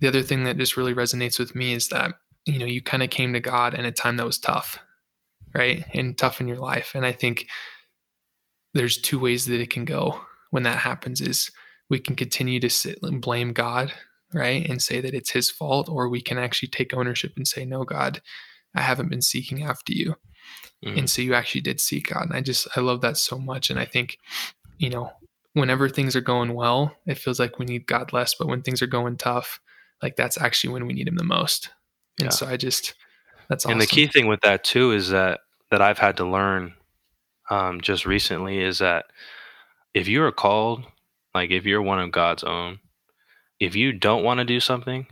[0.00, 2.12] the other thing that just really resonates with me is that,
[2.46, 4.78] you know, you kind of came to God in a time that was tough,
[5.54, 5.84] right?
[5.94, 6.92] And tough in your life.
[6.94, 7.46] And I think
[8.74, 10.20] there's two ways that it can go
[10.50, 11.50] when that happens is
[11.88, 13.92] we can continue to sit and blame God
[14.34, 14.68] right?
[14.68, 17.84] And say that it's his fault, or we can actually take ownership and say, No,
[17.84, 18.20] God,
[18.74, 20.16] I haven't been seeking after you.
[20.84, 20.98] Mm.
[20.98, 22.24] And so you actually did seek God.
[22.24, 23.70] And I just, I love that so much.
[23.70, 24.18] And I think,
[24.78, 25.10] you know,
[25.54, 28.34] whenever things are going well, it feels like we need God less.
[28.34, 29.60] But when things are going tough,
[30.02, 31.70] like that's actually when we need him the most.
[32.18, 32.30] And yeah.
[32.30, 32.94] so I just,
[33.48, 33.72] that's awesome.
[33.72, 36.74] And the key thing with that too is that, that I've had to learn
[37.50, 39.06] um, just recently is that
[39.94, 40.84] if you are called,
[41.34, 42.80] like if you're one of God's own,
[43.60, 45.06] if you don't want to do something,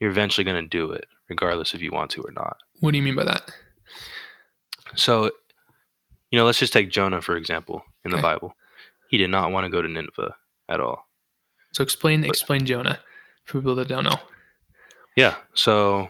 [0.00, 2.56] you're eventually going to do it, regardless if you want to or not.
[2.80, 3.50] What do you mean by that?
[4.96, 5.30] So,
[6.30, 8.22] you know, let's just take Jonah, for example, in the okay.
[8.22, 8.54] Bible.
[9.08, 10.34] He did not want to go to Nineveh
[10.68, 11.06] at all.
[11.72, 12.98] So explain but, explain Jonah
[13.44, 14.18] for people that don't know.
[15.16, 15.36] Yeah.
[15.54, 16.08] So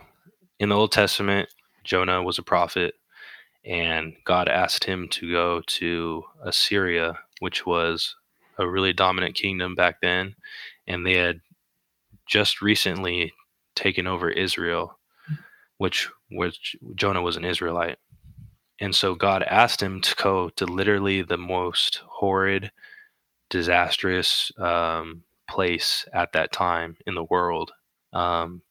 [0.59, 1.49] in the Old Testament,
[1.85, 2.95] Jonah was a prophet,
[3.65, 8.15] and God asked him to go to Assyria, which was
[8.59, 10.35] a really dominant kingdom back then,
[10.87, 11.41] and they had
[12.27, 13.33] just recently
[13.75, 14.99] taken over Israel,
[15.79, 17.99] which which Jonah was an Israelite.
[18.81, 22.73] And so God asked him to go to literally the most horrid,
[23.51, 27.73] disastrous um, place at that time in the world.
[28.13, 28.63] Um,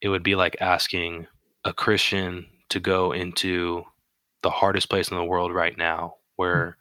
[0.00, 1.26] it would be like asking
[1.64, 3.84] a Christian to go into
[4.42, 6.76] the hardest place in the world right now, where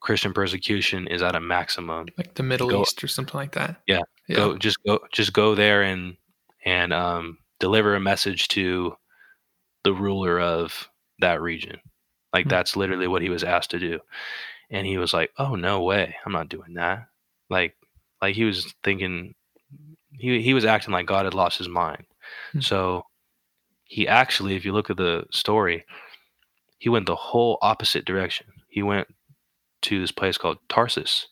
[0.00, 2.06] Christian persecution is at a maximum.
[2.16, 3.80] Like the Middle go, East or something like that.
[3.86, 4.36] Yeah, yeah.
[4.36, 6.16] Go just go just go there and
[6.64, 8.94] and um, deliver a message to
[9.84, 10.88] the ruler of
[11.20, 11.80] that region.
[12.32, 12.50] Like mm-hmm.
[12.50, 14.00] that's literally what he was asked to do.
[14.70, 16.16] And he was like, "Oh no way.
[16.24, 17.06] I'm not doing that."
[17.50, 17.74] Like
[18.20, 19.34] like he was thinking
[20.12, 22.04] he he was acting like God had lost his mind.
[22.50, 22.60] Mm-hmm.
[22.60, 23.04] So
[23.84, 25.84] he actually if you look at the story,
[26.78, 28.46] he went the whole opposite direction.
[28.68, 29.08] He went
[29.82, 31.28] to this place called Tarsus,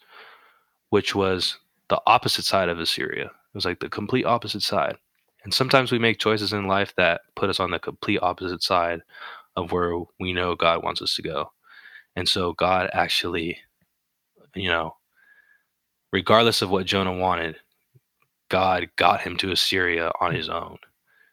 [0.90, 3.26] which was the opposite side of Assyria.
[3.26, 4.97] It was like the complete opposite side.
[5.44, 9.01] And sometimes we make choices in life that put us on the complete opposite side
[9.55, 11.53] of where we know God wants us to go.
[12.16, 13.59] And so God actually,
[14.55, 14.97] you know,
[16.12, 17.57] regardless of what Jonah wanted,
[18.49, 20.78] God got him to Assyria on his own.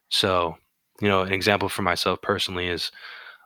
[0.10, 0.58] So,
[1.02, 2.92] you know, an example for myself personally is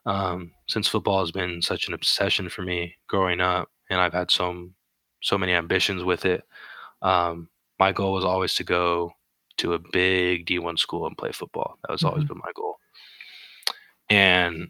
[0.07, 4.31] um, since football has been such an obsession for me growing up, and I've had
[4.31, 4.69] so
[5.21, 6.43] so many ambitions with it.
[7.01, 9.11] Um, my goal was always to go
[9.57, 11.77] to a big D1 school and play football.
[11.83, 12.07] That was mm-hmm.
[12.07, 12.77] always been my goal.
[14.09, 14.69] And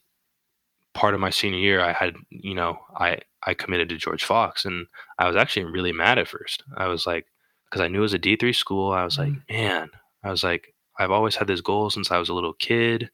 [0.94, 4.66] part of my senior year, I had, you know, I I committed to George Fox,
[4.66, 4.88] and
[5.20, 6.64] I was actually really mad at first.
[6.76, 7.28] I was like,
[7.70, 8.92] because I knew it was a D3 school.
[8.92, 9.36] I was mm-hmm.
[9.36, 9.90] like, man,
[10.24, 13.12] I was like, I've always had this goal since I was a little kid,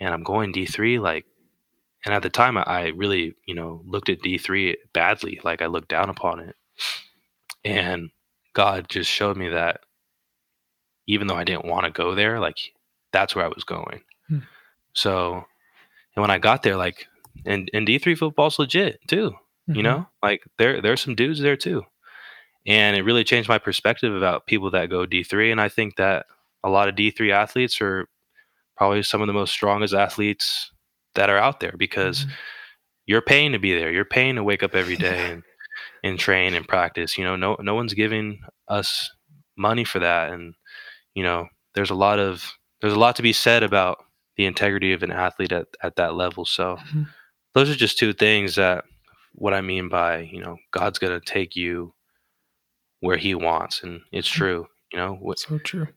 [0.00, 0.98] and I'm going D3.
[0.98, 1.26] Like,
[2.04, 5.88] and at the time i really you know looked at d3 badly like i looked
[5.88, 6.56] down upon it
[7.64, 8.10] and
[8.54, 9.80] god just showed me that
[11.06, 12.56] even though i didn't want to go there like
[13.12, 14.38] that's where i was going hmm.
[14.94, 15.44] so
[16.14, 17.06] and when i got there like
[17.46, 19.74] and, and d3 football's legit too mm-hmm.
[19.74, 21.82] you know like there there's some dudes there too
[22.64, 26.26] and it really changed my perspective about people that go d3 and i think that
[26.64, 28.08] a lot of d3 athletes are
[28.76, 30.72] probably some of the most strongest athletes
[31.14, 32.30] that are out there because mm-hmm.
[33.06, 33.90] you're paying to be there.
[33.90, 35.42] You're paying to wake up every day and,
[36.02, 37.16] and train and practice.
[37.16, 39.10] You know, no no one's giving us
[39.56, 40.30] money for that.
[40.30, 40.54] And,
[41.14, 43.98] you know, there's a lot of there's a lot to be said about
[44.36, 46.44] the integrity of an athlete at, at that level.
[46.44, 47.02] So mm-hmm.
[47.54, 48.84] those are just two things that
[49.34, 51.94] what I mean by, you know, God's going to take you
[53.00, 53.82] where he wants.
[53.82, 54.38] And it's mm-hmm.
[54.38, 55.88] true, you know, what, so true.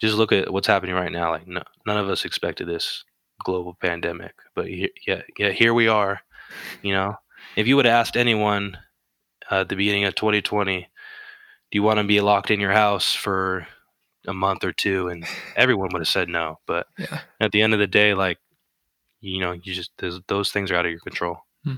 [0.00, 1.30] Just look at what's happening right now.
[1.30, 3.04] Like no, none of us expected this
[3.44, 6.20] global pandemic, but yeah, yeah, here we are,
[6.82, 7.16] you know,
[7.56, 8.78] if you would have asked anyone
[9.50, 10.86] uh, at the beginning of 2020, do
[11.76, 13.66] you want to be locked in your house for
[14.26, 15.08] a month or two?
[15.08, 15.24] And
[15.56, 16.58] everyone would have said no.
[16.66, 17.20] But yeah.
[17.40, 18.38] at the end of the day, like,
[19.20, 19.90] you know, you just,
[20.28, 21.38] those things are out of your control.
[21.64, 21.74] Hmm.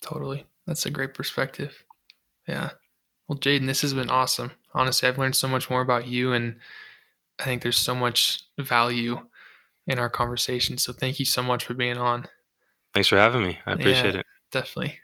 [0.00, 0.46] Totally.
[0.66, 1.84] That's a great perspective.
[2.48, 2.70] Yeah.
[3.28, 4.52] Well, Jaden, this has been awesome.
[4.74, 6.56] Honestly, I've learned so much more about you, and
[7.38, 9.20] I think there's so much value
[9.86, 10.78] in our conversation.
[10.78, 12.26] So thank you so much for being on.
[12.92, 13.58] Thanks for having me.
[13.66, 14.26] I appreciate yeah, it.
[14.52, 14.98] Definitely.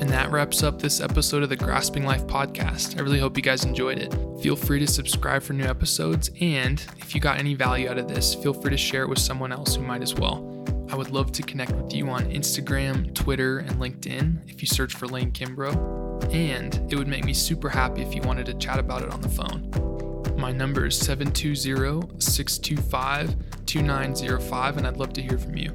[0.00, 2.98] And that wraps up this episode of the Grasping Life podcast.
[2.98, 4.12] I really hope you guys enjoyed it.
[4.42, 6.30] Feel free to subscribe for new episodes.
[6.40, 9.20] And if you got any value out of this, feel free to share it with
[9.20, 10.50] someone else who might as well.
[10.90, 14.94] I would love to connect with you on Instagram, Twitter, and LinkedIn if you search
[14.94, 16.34] for Lane Kimbrough.
[16.34, 19.20] And it would make me super happy if you wanted to chat about it on
[19.20, 19.93] the phone.
[20.36, 25.70] My number is 720 625 2905, and I'd love to hear from you.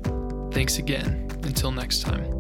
[0.51, 1.27] Thanks again.
[1.43, 2.38] Until next time.